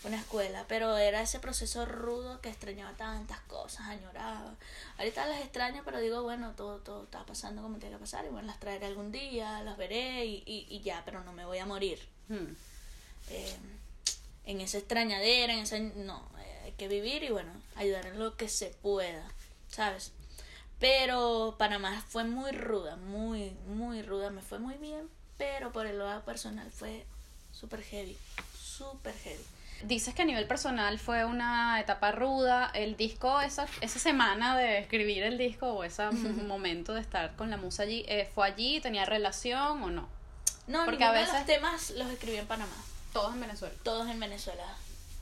Fue 0.00 0.10
una 0.10 0.20
escuela, 0.20 0.64
pero 0.68 0.96
era 0.96 1.22
ese 1.22 1.38
proceso 1.38 1.86
rudo 1.86 2.40
que 2.40 2.48
extrañaba 2.48 2.92
tantas 2.96 3.40
cosas, 3.40 3.86
añoraba. 3.86 4.54
Ahorita 4.98 5.26
las 5.26 5.40
extraño, 5.40 5.82
pero 5.84 6.00
digo, 6.00 6.22
bueno, 6.22 6.52
todo, 6.54 6.78
todo 6.78 7.04
está 7.04 7.24
pasando 7.24 7.62
como 7.62 7.78
tiene 7.78 7.96
que 7.96 8.00
pasar. 8.00 8.24
Y 8.26 8.28
bueno, 8.28 8.46
las 8.46 8.60
traeré 8.60 8.86
algún 8.86 9.10
día, 9.10 9.62
las 9.62 9.76
veré 9.76 10.26
y, 10.26 10.42
y, 10.46 10.66
y 10.68 10.80
ya, 10.80 11.02
pero 11.04 11.24
no 11.24 11.32
me 11.32 11.44
voy 11.46 11.58
a 11.58 11.66
morir. 11.66 11.98
Hmm. 12.28 12.54
Eh, 13.30 13.56
en 14.44 14.60
esa 14.60 14.78
extrañadera, 14.78 15.52
en 15.52 15.60
esa... 15.60 15.78
No, 15.78 16.28
eh, 16.38 16.60
hay 16.66 16.72
que 16.72 16.88
vivir 16.88 17.22
y 17.24 17.30
bueno, 17.30 17.50
ayudar 17.74 18.06
en 18.06 18.18
lo 18.18 18.36
que 18.36 18.48
se 18.48 18.66
pueda, 18.66 19.26
¿sabes? 19.68 20.12
Pero 20.78 21.56
Panamá 21.58 22.04
fue 22.08 22.24
muy 22.24 22.52
ruda, 22.52 22.96
muy, 22.96 23.50
muy 23.66 24.02
ruda, 24.02 24.30
me 24.30 24.42
fue 24.42 24.58
muy 24.58 24.74
bien, 24.74 25.08
pero 25.38 25.72
por 25.72 25.86
el 25.86 25.98
lado 25.98 26.22
personal 26.24 26.70
fue 26.70 27.04
súper 27.52 27.82
heavy, 27.82 28.16
súper 28.58 29.14
heavy. 29.14 29.42
Dices 29.82 30.14
que 30.14 30.22
a 30.22 30.24
nivel 30.24 30.46
personal 30.46 30.98
fue 30.98 31.26
una 31.26 31.78
etapa 31.80 32.10
ruda. 32.10 32.70
El 32.72 32.96
disco, 32.96 33.40
esa, 33.42 33.66
esa 33.82 33.98
semana 33.98 34.56
de 34.56 34.78
escribir 34.78 35.22
el 35.22 35.36
disco 35.36 35.68
o 35.72 35.84
ese 35.84 36.10
momento 36.12 36.94
de 36.94 37.02
estar 37.02 37.36
con 37.36 37.50
la 37.50 37.58
musa 37.58 37.82
allí, 37.82 38.04
eh, 38.08 38.30
¿fue 38.34 38.46
allí? 38.46 38.80
¿Tenía 38.80 39.04
relación 39.04 39.82
o 39.82 39.90
no? 39.90 40.08
No, 40.66 40.84
Porque 40.86 41.04
a 41.04 41.12
veces- 41.12 41.34
los 41.34 41.44
temas 41.46 41.90
los 41.90 42.10
escribí 42.10 42.38
en 42.38 42.46
Panamá, 42.46 42.72
Todos 43.12 43.34
en 43.34 43.40
Venezuela. 43.40 43.74
todos 43.82 44.08
en 44.08 44.18
Venezuela. 44.18 44.64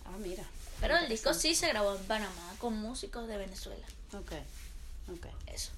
Ah, 0.06 0.16
mira. 0.20 0.44
Pero 0.80 0.96
el 0.98 1.08
disco 1.08 1.34
sí 1.34 1.54
se 1.56 1.68
grabó 1.68 1.94
en 1.96 2.04
Panamá 2.04 2.54
con 2.58 2.76
músicos 2.76 3.26
de 3.26 3.36
Venezuela, 3.36 3.84
Ok, 4.12 4.32
ok. 5.12 5.26
eso. 5.48 5.72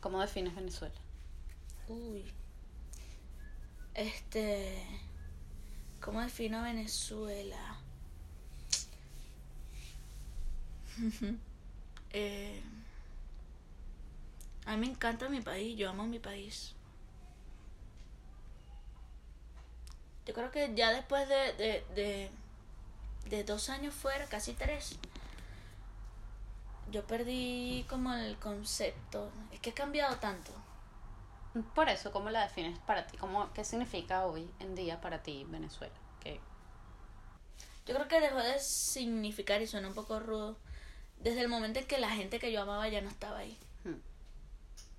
¿Cómo 0.00 0.20
defines 0.20 0.54
Venezuela? 0.54 0.94
Uy. 1.88 2.24
Este. 3.96 4.86
¿Cómo 6.00 6.20
defino 6.20 6.62
Venezuela? 6.62 7.78
Eh, 12.12 12.62
a 14.64 14.70
mí 14.76 14.86
me 14.86 14.92
encanta 14.92 15.28
mi 15.28 15.42
país, 15.42 15.76
yo 15.76 15.90
amo 15.90 16.06
mi 16.06 16.18
país. 16.18 16.74
Yo 20.24 20.32
creo 20.32 20.50
que 20.50 20.72
ya 20.74 20.92
después 20.92 21.28
de, 21.28 21.52
de, 21.54 21.84
de, 21.94 22.30
de 23.28 23.44
dos 23.44 23.68
años 23.68 23.92
fuera, 23.94 24.24
casi 24.26 24.54
tres, 24.54 24.96
yo 26.90 27.06
perdí 27.06 27.84
como 27.88 28.14
el 28.14 28.36
concepto. 28.38 29.30
Es 29.52 29.60
que 29.60 29.70
he 29.70 29.74
cambiado 29.74 30.16
tanto. 30.16 30.52
Por 31.74 31.88
eso, 31.88 32.12
¿cómo 32.12 32.30
la 32.30 32.42
defines 32.44 32.78
para 32.80 33.06
ti? 33.06 33.16
¿Cómo, 33.16 33.52
¿Qué 33.52 33.64
significa 33.64 34.26
hoy 34.26 34.50
en 34.60 34.74
día 34.74 35.00
para 35.00 35.22
ti 35.22 35.44
Venezuela? 35.48 35.94
¿Qué? 36.20 36.40
Yo 37.86 37.94
creo 37.94 38.08
que 38.08 38.20
dejó 38.20 38.38
de 38.38 38.58
significar, 38.58 39.62
y 39.62 39.66
suena 39.66 39.88
un 39.88 39.94
poco 39.94 40.18
rudo, 40.20 40.56
desde 41.20 41.40
el 41.40 41.48
momento 41.48 41.78
en 41.78 41.86
que 41.86 41.98
la 41.98 42.10
gente 42.10 42.38
que 42.38 42.52
yo 42.52 42.62
amaba 42.62 42.88
ya 42.88 43.00
no 43.00 43.08
estaba 43.08 43.38
ahí. 43.38 43.58
Hmm. 43.84 43.94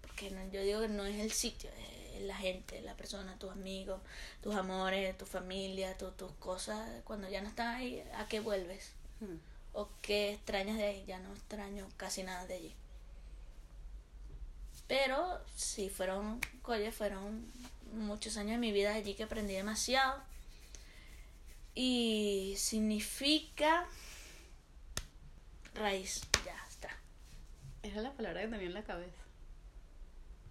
Porque 0.01 0.31
no- 0.31 0.51
yo 0.51 0.61
digo 0.61 0.81
que 0.81 0.87
no 0.87 1.05
es 1.05 1.19
el 1.19 1.31
sitio, 1.31 1.69
es 2.15 2.21
la 2.21 2.35
gente, 2.35 2.81
la 2.81 2.95
persona, 2.95 3.37
tus 3.37 3.51
amigos, 3.51 4.01
tus 4.41 4.55
amores, 4.55 5.15
tu 5.17 5.25
familia, 5.25 5.97
tu- 5.97 6.11
tus 6.11 6.31
cosas. 6.33 6.89
Cuando 7.03 7.29
ya 7.29 7.41
no 7.41 7.49
están 7.49 7.75
ahí, 7.75 8.03
¿a 8.15 8.27
qué 8.27 8.39
vuelves? 8.39 8.93
Hmm. 9.19 9.35
¿O 9.73 9.89
qué 10.01 10.31
extrañas 10.33 10.77
de 10.77 10.85
ahí? 10.85 11.05
Ya 11.05 11.19
no 11.19 11.31
extraño 11.33 11.87
casi 11.97 12.23
nada 12.23 12.45
de 12.47 12.55
allí. 12.55 12.75
Pero 14.87 15.39
sí, 15.55 15.89
fueron, 15.89 16.39
oye, 16.63 16.91
fueron 16.91 17.51
muchos 17.93 18.37
años 18.37 18.51
de 18.51 18.57
mi 18.57 18.71
vida 18.71 18.93
allí 18.93 19.13
que 19.13 19.23
aprendí 19.23 19.53
demasiado. 19.53 20.21
Y 21.75 22.55
significa 22.57 23.85
raíz, 25.75 26.21
ya 26.45 26.55
está. 26.67 26.89
Era 27.83 28.01
la 28.01 28.11
palabra 28.13 28.41
que 28.41 28.47
tenía 28.47 28.67
en 28.67 28.73
la 28.73 28.83
cabeza. 28.83 29.21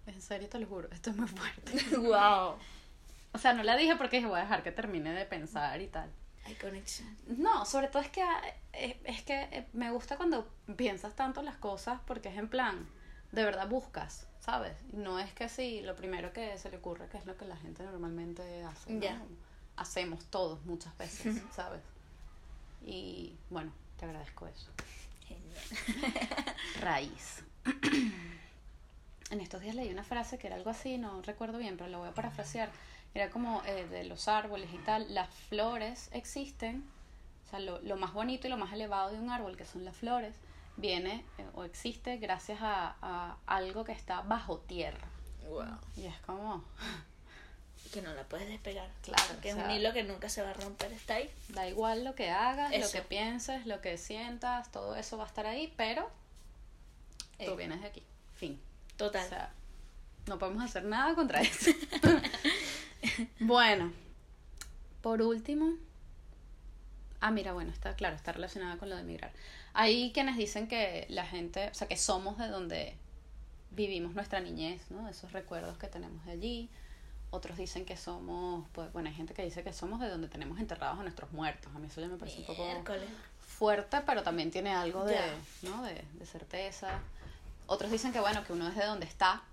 En 0.05 0.21
serio, 0.21 0.47
te 0.47 0.57
lo 0.59 0.67
juro, 0.67 0.87
esto 0.91 1.09
es 1.09 1.17
muy 1.17 1.27
fuerte. 1.27 1.97
wow. 1.97 2.55
O 3.33 3.37
sea, 3.37 3.53
no 3.53 3.63
la 3.63 3.75
dije 3.75 3.95
porque 3.97 4.17
dije, 4.17 4.29
voy 4.29 4.39
a 4.39 4.43
dejar 4.43 4.63
que 4.63 4.71
termine 4.71 5.11
de 5.11 5.25
pensar 5.25 5.81
y 5.81 5.87
tal. 5.87 6.09
Hay 6.45 6.55
conexión. 6.55 7.15
No, 7.27 7.65
sobre 7.65 7.89
todo 7.89 8.01
es 8.01 8.09
que 8.09 8.21
ah, 8.21 8.41
eh, 8.71 8.97
es 9.03 9.21
que 9.23 9.41
eh, 9.51 9.67
me 9.73 9.91
gusta 9.91 10.15
cuando 10.15 10.47
piensas 10.77 11.13
tanto 11.13 11.41
las 11.41 11.57
cosas 11.57 11.99
porque 12.07 12.29
es 12.29 12.37
en 12.37 12.47
plan, 12.47 12.87
de 13.31 13.43
verdad 13.43 13.67
buscas, 13.67 14.27
¿sabes? 14.39 14.75
No 14.93 15.19
es 15.19 15.31
que 15.33 15.49
sí, 15.49 15.81
lo 15.81 15.95
primero 15.95 16.31
que 16.33 16.57
se 16.57 16.69
le 16.69 16.77
ocurre 16.77 17.07
que 17.09 17.17
es 17.17 17.25
lo 17.25 17.37
que 17.37 17.45
la 17.45 17.57
gente 17.57 17.83
normalmente 17.83 18.63
hace. 18.63 19.19
Hacemos 19.75 20.25
todos 20.25 20.65
muchas 20.65 20.97
veces, 20.97 21.41
¿sabes? 21.53 21.81
Y 22.85 23.35
bueno, 23.49 23.71
te 23.99 24.05
agradezco 24.05 24.47
eso. 24.47 24.71
Genial. 25.27 25.59
Raíz. 26.81 27.43
en 29.29 29.41
estos 29.41 29.61
días 29.61 29.75
leí 29.75 29.91
una 29.91 30.03
frase 30.03 30.37
que 30.37 30.47
era 30.47 30.55
algo 30.55 30.69
así, 30.69 30.97
no 30.97 31.21
recuerdo 31.21 31.57
bien, 31.57 31.77
pero 31.77 31.89
la 31.89 31.97
voy 31.97 32.07
a 32.07 32.13
parafrasear. 32.13 32.71
Era 33.13 33.29
como 33.29 33.61
eh, 33.65 33.85
de 33.87 34.03
los 34.05 34.27
árboles 34.27 34.69
y 34.73 34.77
tal. 34.79 35.13
Las 35.13 35.29
flores 35.29 36.09
existen, 36.11 36.83
o 37.45 37.49
sea, 37.49 37.59
lo, 37.59 37.79
lo 37.81 37.97
más 37.97 38.13
bonito 38.13 38.47
y 38.47 38.49
lo 38.49 38.57
más 38.57 38.73
elevado 38.73 39.11
de 39.11 39.19
un 39.19 39.29
árbol, 39.29 39.57
que 39.57 39.65
son 39.65 39.85
las 39.85 39.95
flores, 39.95 40.33
viene 40.77 41.25
eh, 41.37 41.45
o 41.55 41.63
existe 41.63 42.17
gracias 42.17 42.59
a, 42.61 42.95
a 43.01 43.37
algo 43.47 43.83
que 43.83 43.91
está 43.91 44.21
bajo 44.21 44.59
tierra. 44.59 45.07
Wow. 45.49 45.65
Y 45.95 46.05
es 46.05 46.17
como, 46.21 46.63
Que 47.93 48.01
no 48.01 48.13
la 48.13 48.23
puedes 48.23 48.47
despegar. 48.47 48.89
Claro, 49.01 49.39
Que 49.41 49.53
o 49.53 49.57
es 49.57 49.63
un 49.63 49.71
hilo 49.71 49.93
que 49.93 50.03
nunca 50.03 50.29
se 50.29 50.41
va 50.41 50.49
a 50.51 50.53
romper, 50.53 50.91
está 50.91 51.15
ahí. 51.15 51.29
da 51.49 51.67
igual 51.67 52.03
lo 52.03 52.15
que 52.15 52.29
hagas, 52.29 52.71
lo 52.77 52.89
que 52.91 53.01
pienses, 53.01 53.65
lo 53.65 53.81
que 53.81 53.97
sientas, 53.97 54.71
todo 54.71 54.95
eso 54.95 55.17
va 55.17 55.23
a 55.23 55.27
estar 55.27 55.45
ahí, 55.45 55.73
pero 55.77 56.09
tú 57.37 57.51
Eh. 57.51 57.55
vienes 57.55 57.81
de 57.81 57.87
aquí. 57.87 58.03
Fin. 58.35 58.59
Total. 58.97 59.25
O 59.25 59.29
sea, 59.29 59.51
no 60.27 60.37
podemos 60.37 60.63
hacer 60.63 60.83
nada 60.83 61.15
contra 61.15 61.39
eso. 61.41 61.71
bueno, 63.39 63.91
por 65.01 65.21
último. 65.21 65.73
Ah, 67.21 67.31
mira, 67.31 67.53
bueno, 67.53 67.71
está 67.71 67.95
claro, 67.95 68.15
está 68.15 68.31
relacionada 68.31 68.77
con 68.77 68.89
lo 68.89 68.95
de 68.95 69.01
emigrar. 69.01 69.31
Hay 69.79 70.11
quienes 70.11 70.37
dicen 70.37 70.67
que 70.67 71.05
la 71.09 71.23
gente, 71.23 71.69
o 71.69 71.73
sea, 71.75 71.87
que 71.87 71.97
somos 71.97 72.39
de 72.39 72.47
donde 72.47 72.95
vivimos 73.69 74.15
nuestra 74.15 74.39
niñez, 74.39 74.89
¿no? 74.89 75.07
Esos 75.07 75.33
recuerdos 75.33 75.77
que 75.77 75.85
tenemos 75.87 76.25
de 76.25 76.31
allí. 76.31 76.69
Otros 77.29 77.57
dicen 77.57 77.85
que 77.85 77.95
somos, 77.95 78.67
pues, 78.71 78.91
bueno, 78.91 79.09
hay 79.09 79.13
gente 79.15 79.35
que 79.35 79.43
dice 79.43 79.63
que 79.63 79.73
somos 79.73 79.99
de 79.99 80.09
donde 80.09 80.29
tenemos 80.29 80.59
enterrados 80.59 80.97
a 80.99 81.03
nuestros 81.03 81.31
muertos. 81.31 81.71
A 81.75 81.79
mí 81.79 81.85
eso 81.85 82.01
ya 82.01 82.07
me 82.07 82.17
parece 82.17 82.39
un 82.39 82.45
poco 82.47 82.63
fuerte, 83.39 84.01
pero 84.05 84.23
también 84.23 84.49
tiene 84.49 84.71
algo 84.73 85.05
de. 85.05 85.19
¿no? 85.61 85.83
de, 85.83 86.03
de 86.13 86.25
certeza. 86.25 86.99
Otros 87.67 87.91
dicen 87.91 88.11
que, 88.11 88.19
bueno, 88.19 88.43
que 88.45 88.53
uno 88.53 88.67
es 88.69 88.75
de 88.75 88.85
donde 88.85 89.05
está, 89.05 89.43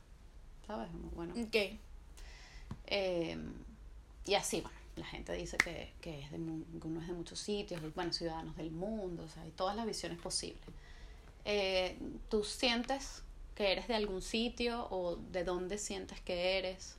¿sabes? 0.66 0.89
Bueno, 1.14 1.35
Ok. 1.35 1.57
eh, 2.87 3.39
y 4.25 4.35
así, 4.35 4.61
bueno, 4.62 4.79
la 4.97 5.07
gente 5.07 5.32
dice 5.32 5.57
que, 5.57 5.92
que, 6.01 6.20
es 6.20 6.30
de, 6.30 6.36
que 6.38 6.86
uno 6.86 7.01
es 7.01 7.07
de 7.09 7.12
muchos 7.14 7.38
sitios, 7.40 7.80
bueno, 7.95 8.12
ciudadanos 8.12 8.57
del 8.57 8.70
mundo, 8.70 9.24
o 9.24 9.28
sea, 9.28 9.42
hay 9.42 9.51
todas 9.51 9.74
las 9.76 9.86
visiones 9.86 10.18
posibles. 10.20 10.62
Eh, 11.45 11.99
¿Tú 12.30 12.45
sientes 12.45 13.22
que 13.55 13.72
eres 13.72 13.88
de 13.88 13.95
algún 13.95 14.22
sitio 14.22 14.86
o 14.90 15.16
de 15.16 15.45
dónde 15.45 15.78
sientes 15.78 16.20
que 16.20 16.59
eres? 16.59 16.97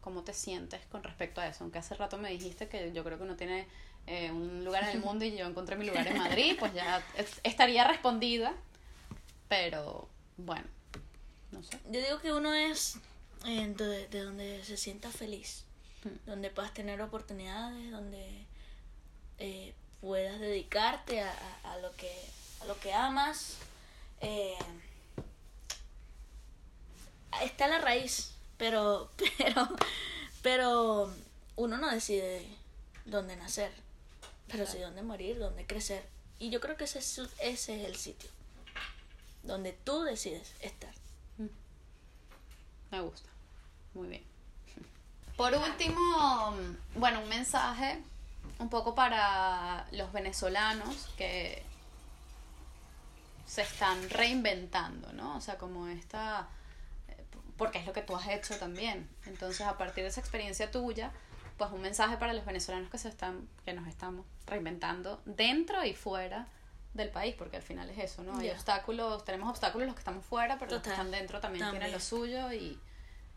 ¿Cómo 0.00 0.22
te 0.24 0.34
sientes 0.34 0.80
con 0.90 1.02
respecto 1.02 1.40
a 1.40 1.46
eso? 1.48 1.64
Aunque 1.64 1.78
hace 1.78 1.94
rato 1.94 2.18
me 2.18 2.30
dijiste 2.30 2.68
que 2.68 2.92
yo 2.92 3.04
creo 3.04 3.18
que 3.18 3.24
uno 3.24 3.36
tiene 3.36 3.66
eh, 4.06 4.30
un 4.32 4.64
lugar 4.64 4.82
en 4.84 4.90
el 4.90 5.00
mundo 5.00 5.24
y 5.24 5.36
yo 5.36 5.46
encontré 5.46 5.76
mi 5.76 5.86
lugar 5.86 6.06
en 6.08 6.18
Madrid, 6.18 6.56
pues 6.58 6.74
ya 6.74 7.02
es- 7.16 7.40
estaría 7.44 7.86
respondida. 7.86 8.52
Pero 9.48 10.08
bueno, 10.36 10.66
no 11.50 11.62
sé. 11.62 11.78
Yo 11.90 12.00
digo 12.00 12.18
que 12.20 12.32
uno 12.32 12.52
es 12.54 12.96
eh, 13.46 13.72
de, 13.76 14.08
de 14.08 14.20
donde 14.22 14.64
se 14.64 14.76
sienta 14.76 15.10
feliz, 15.10 15.64
donde 16.26 16.50
puedas 16.50 16.72
tener 16.74 17.00
oportunidades, 17.02 17.90
donde 17.90 18.44
eh, 19.38 19.74
puedas 20.00 20.40
dedicarte 20.40 21.20
a, 21.20 21.30
a- 21.64 21.72
a 21.72 21.78
lo 21.78 21.92
que 21.96 22.12
a 22.60 22.64
lo 22.66 22.78
que 22.80 22.92
amas. 22.92 23.56
Eh, 24.20 24.56
está 27.42 27.68
la 27.68 27.78
raíz, 27.78 28.32
pero 28.56 29.10
pero 29.38 29.68
pero 30.42 31.12
uno 31.56 31.78
no 31.78 31.90
decide 31.90 32.46
dónde 33.04 33.36
nacer, 33.36 33.72
pero 34.48 34.66
sí 34.66 34.78
dónde 34.78 35.02
morir, 35.02 35.38
dónde 35.38 35.66
crecer. 35.66 36.04
Y 36.38 36.50
yo 36.50 36.60
creo 36.60 36.76
que 36.76 36.84
ese 36.84 36.98
es, 36.98 37.18
ese 37.40 37.80
es 37.82 37.86
el 37.86 37.96
sitio 37.96 38.28
donde 39.44 39.72
tú 39.72 40.02
decides 40.02 40.52
estar. 40.60 40.92
Me 42.90 43.00
gusta. 43.00 43.28
Muy 43.94 44.08
bien. 44.08 44.24
Por 45.36 45.54
último, 45.54 46.54
bueno, 46.94 47.20
un 47.20 47.28
mensaje 47.28 48.02
un 48.58 48.68
poco 48.68 48.94
para 48.94 49.86
los 49.92 50.12
venezolanos 50.12 51.08
que 51.16 51.62
se 53.46 53.62
están 53.62 54.08
reinventando, 54.08 55.12
¿no? 55.12 55.36
O 55.36 55.40
sea, 55.40 55.58
como 55.58 55.88
esta, 55.88 56.48
eh, 57.08 57.24
porque 57.56 57.78
es 57.78 57.86
lo 57.86 57.92
que 57.92 58.02
tú 58.02 58.16
has 58.16 58.28
hecho 58.28 58.56
también. 58.58 59.08
Entonces, 59.26 59.66
a 59.66 59.76
partir 59.76 60.04
de 60.04 60.10
esa 60.10 60.20
experiencia 60.20 60.70
tuya, 60.70 61.10
pues 61.58 61.70
un 61.70 61.82
mensaje 61.82 62.16
para 62.16 62.32
los 62.32 62.44
venezolanos 62.44 62.90
que 62.90 62.98
se 62.98 63.08
están, 63.08 63.48
que 63.64 63.72
nos 63.72 63.86
estamos 63.88 64.24
reinventando 64.46 65.20
dentro 65.24 65.84
y 65.84 65.94
fuera 65.94 66.46
del 66.94 67.10
país, 67.10 67.34
porque 67.36 67.56
al 67.56 67.62
final 67.62 67.88
es 67.90 67.98
eso, 67.98 68.22
¿no? 68.22 68.38
Hay 68.38 68.50
obstáculos, 68.50 69.24
tenemos 69.24 69.48
obstáculos 69.48 69.86
los 69.86 69.94
que 69.96 70.00
estamos 70.00 70.24
fuera, 70.24 70.58
pero 70.58 70.72
los 70.72 70.82
que 70.82 70.90
están 70.90 71.10
dentro 71.10 71.40
también, 71.40 71.64
tienen 71.64 71.80
También. 71.80 71.92
lo 71.92 72.00
suyo 72.00 72.52
y, 72.52 72.78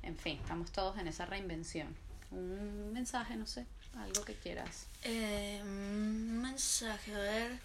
en 0.06 0.18
fin, 0.18 0.40
estamos 0.42 0.72
todos 0.72 0.98
en 0.98 1.08
esa 1.08 1.26
reinvención. 1.26 1.96
Un 2.32 2.94
mensaje, 2.94 3.36
no 3.36 3.48
sé, 3.48 3.66
algo 3.98 4.24
que 4.24 4.36
quieras. 4.36 4.88
Eh, 5.04 5.60
un 5.64 6.42
mensaje, 6.42 7.14
a 7.14 7.18
ver. 7.18 7.60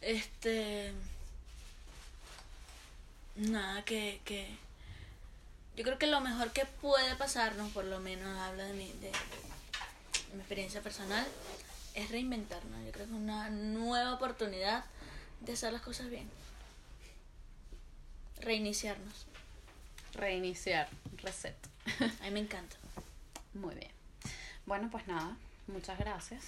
Este. 0.00 0.92
Nada, 3.36 3.84
que, 3.84 4.20
que. 4.24 4.56
Yo 5.76 5.84
creo 5.84 5.98
que 5.98 6.06
lo 6.06 6.20
mejor 6.20 6.52
que 6.52 6.64
puede 6.64 7.14
pasarnos, 7.16 7.70
por 7.72 7.84
lo 7.84 8.00
menos 8.00 8.38
hablo 8.38 8.64
de 8.64 8.72
mi, 8.74 8.86
de, 8.92 9.10
de 9.10 10.34
mi 10.34 10.40
experiencia 10.40 10.80
personal, 10.80 11.26
es 11.94 12.10
reinventarnos. 12.10 12.84
Yo 12.84 12.92
creo 12.92 13.06
que 13.06 13.12
es 13.12 13.18
una 13.18 13.50
nueva 13.50 14.14
oportunidad 14.14 14.84
de 15.40 15.52
hacer 15.52 15.72
las 15.72 15.82
cosas 15.82 16.08
bien. 16.10 16.28
Reiniciarnos. 18.40 19.26
Reiniciar, 20.14 20.88
reset. 21.22 21.56
A 22.20 22.24
mí 22.24 22.30
me 22.30 22.40
encanta. 22.40 22.76
Muy 23.54 23.74
bien. 23.74 23.90
Bueno, 24.66 24.88
pues 24.90 25.06
nada, 25.06 25.36
muchas 25.66 25.98
gracias. 25.98 26.44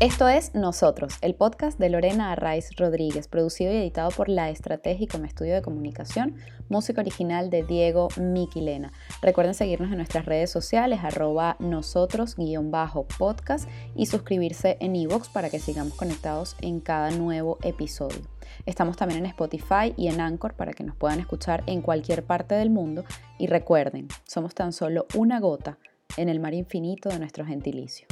Esto 0.00 0.28
es 0.28 0.54
Nosotros, 0.54 1.18
el 1.20 1.34
podcast 1.34 1.78
de 1.78 1.90
Lorena 1.90 2.32
Arraiz 2.32 2.74
Rodríguez, 2.74 3.28
producido 3.28 3.70
y 3.70 3.76
editado 3.76 4.08
por 4.08 4.30
La 4.30 4.48
Estratégica 4.48 5.12
como 5.12 5.26
estudio 5.26 5.52
de 5.52 5.60
comunicación, 5.60 6.36
música 6.70 7.02
original 7.02 7.50
de 7.50 7.64
Diego 7.64 8.08
Miquilena. 8.18 8.94
Recuerden 9.20 9.52
seguirnos 9.52 9.90
en 9.90 9.98
nuestras 9.98 10.24
redes 10.24 10.50
sociales, 10.50 11.00
arroba 11.02 11.56
nosotros-podcast 11.58 13.68
y 13.94 14.06
suscribirse 14.06 14.78
en 14.80 14.96
iVoox 14.96 15.28
para 15.28 15.50
que 15.50 15.58
sigamos 15.58 15.92
conectados 15.92 16.56
en 16.62 16.80
cada 16.80 17.10
nuevo 17.10 17.58
episodio. 17.62 18.22
Estamos 18.64 18.96
también 18.96 19.20
en 19.20 19.26
Spotify 19.26 19.92
y 19.98 20.08
en 20.08 20.22
Anchor 20.22 20.54
para 20.54 20.72
que 20.72 20.82
nos 20.82 20.96
puedan 20.96 21.20
escuchar 21.20 21.62
en 21.66 21.82
cualquier 21.82 22.24
parte 22.24 22.54
del 22.54 22.70
mundo. 22.70 23.04
Y 23.38 23.48
recuerden, 23.48 24.08
somos 24.26 24.54
tan 24.54 24.72
solo 24.72 25.04
una 25.14 25.40
gota 25.40 25.76
en 26.16 26.30
el 26.30 26.40
mar 26.40 26.54
infinito 26.54 27.10
de 27.10 27.18
nuestro 27.18 27.44
gentilicio. 27.44 28.06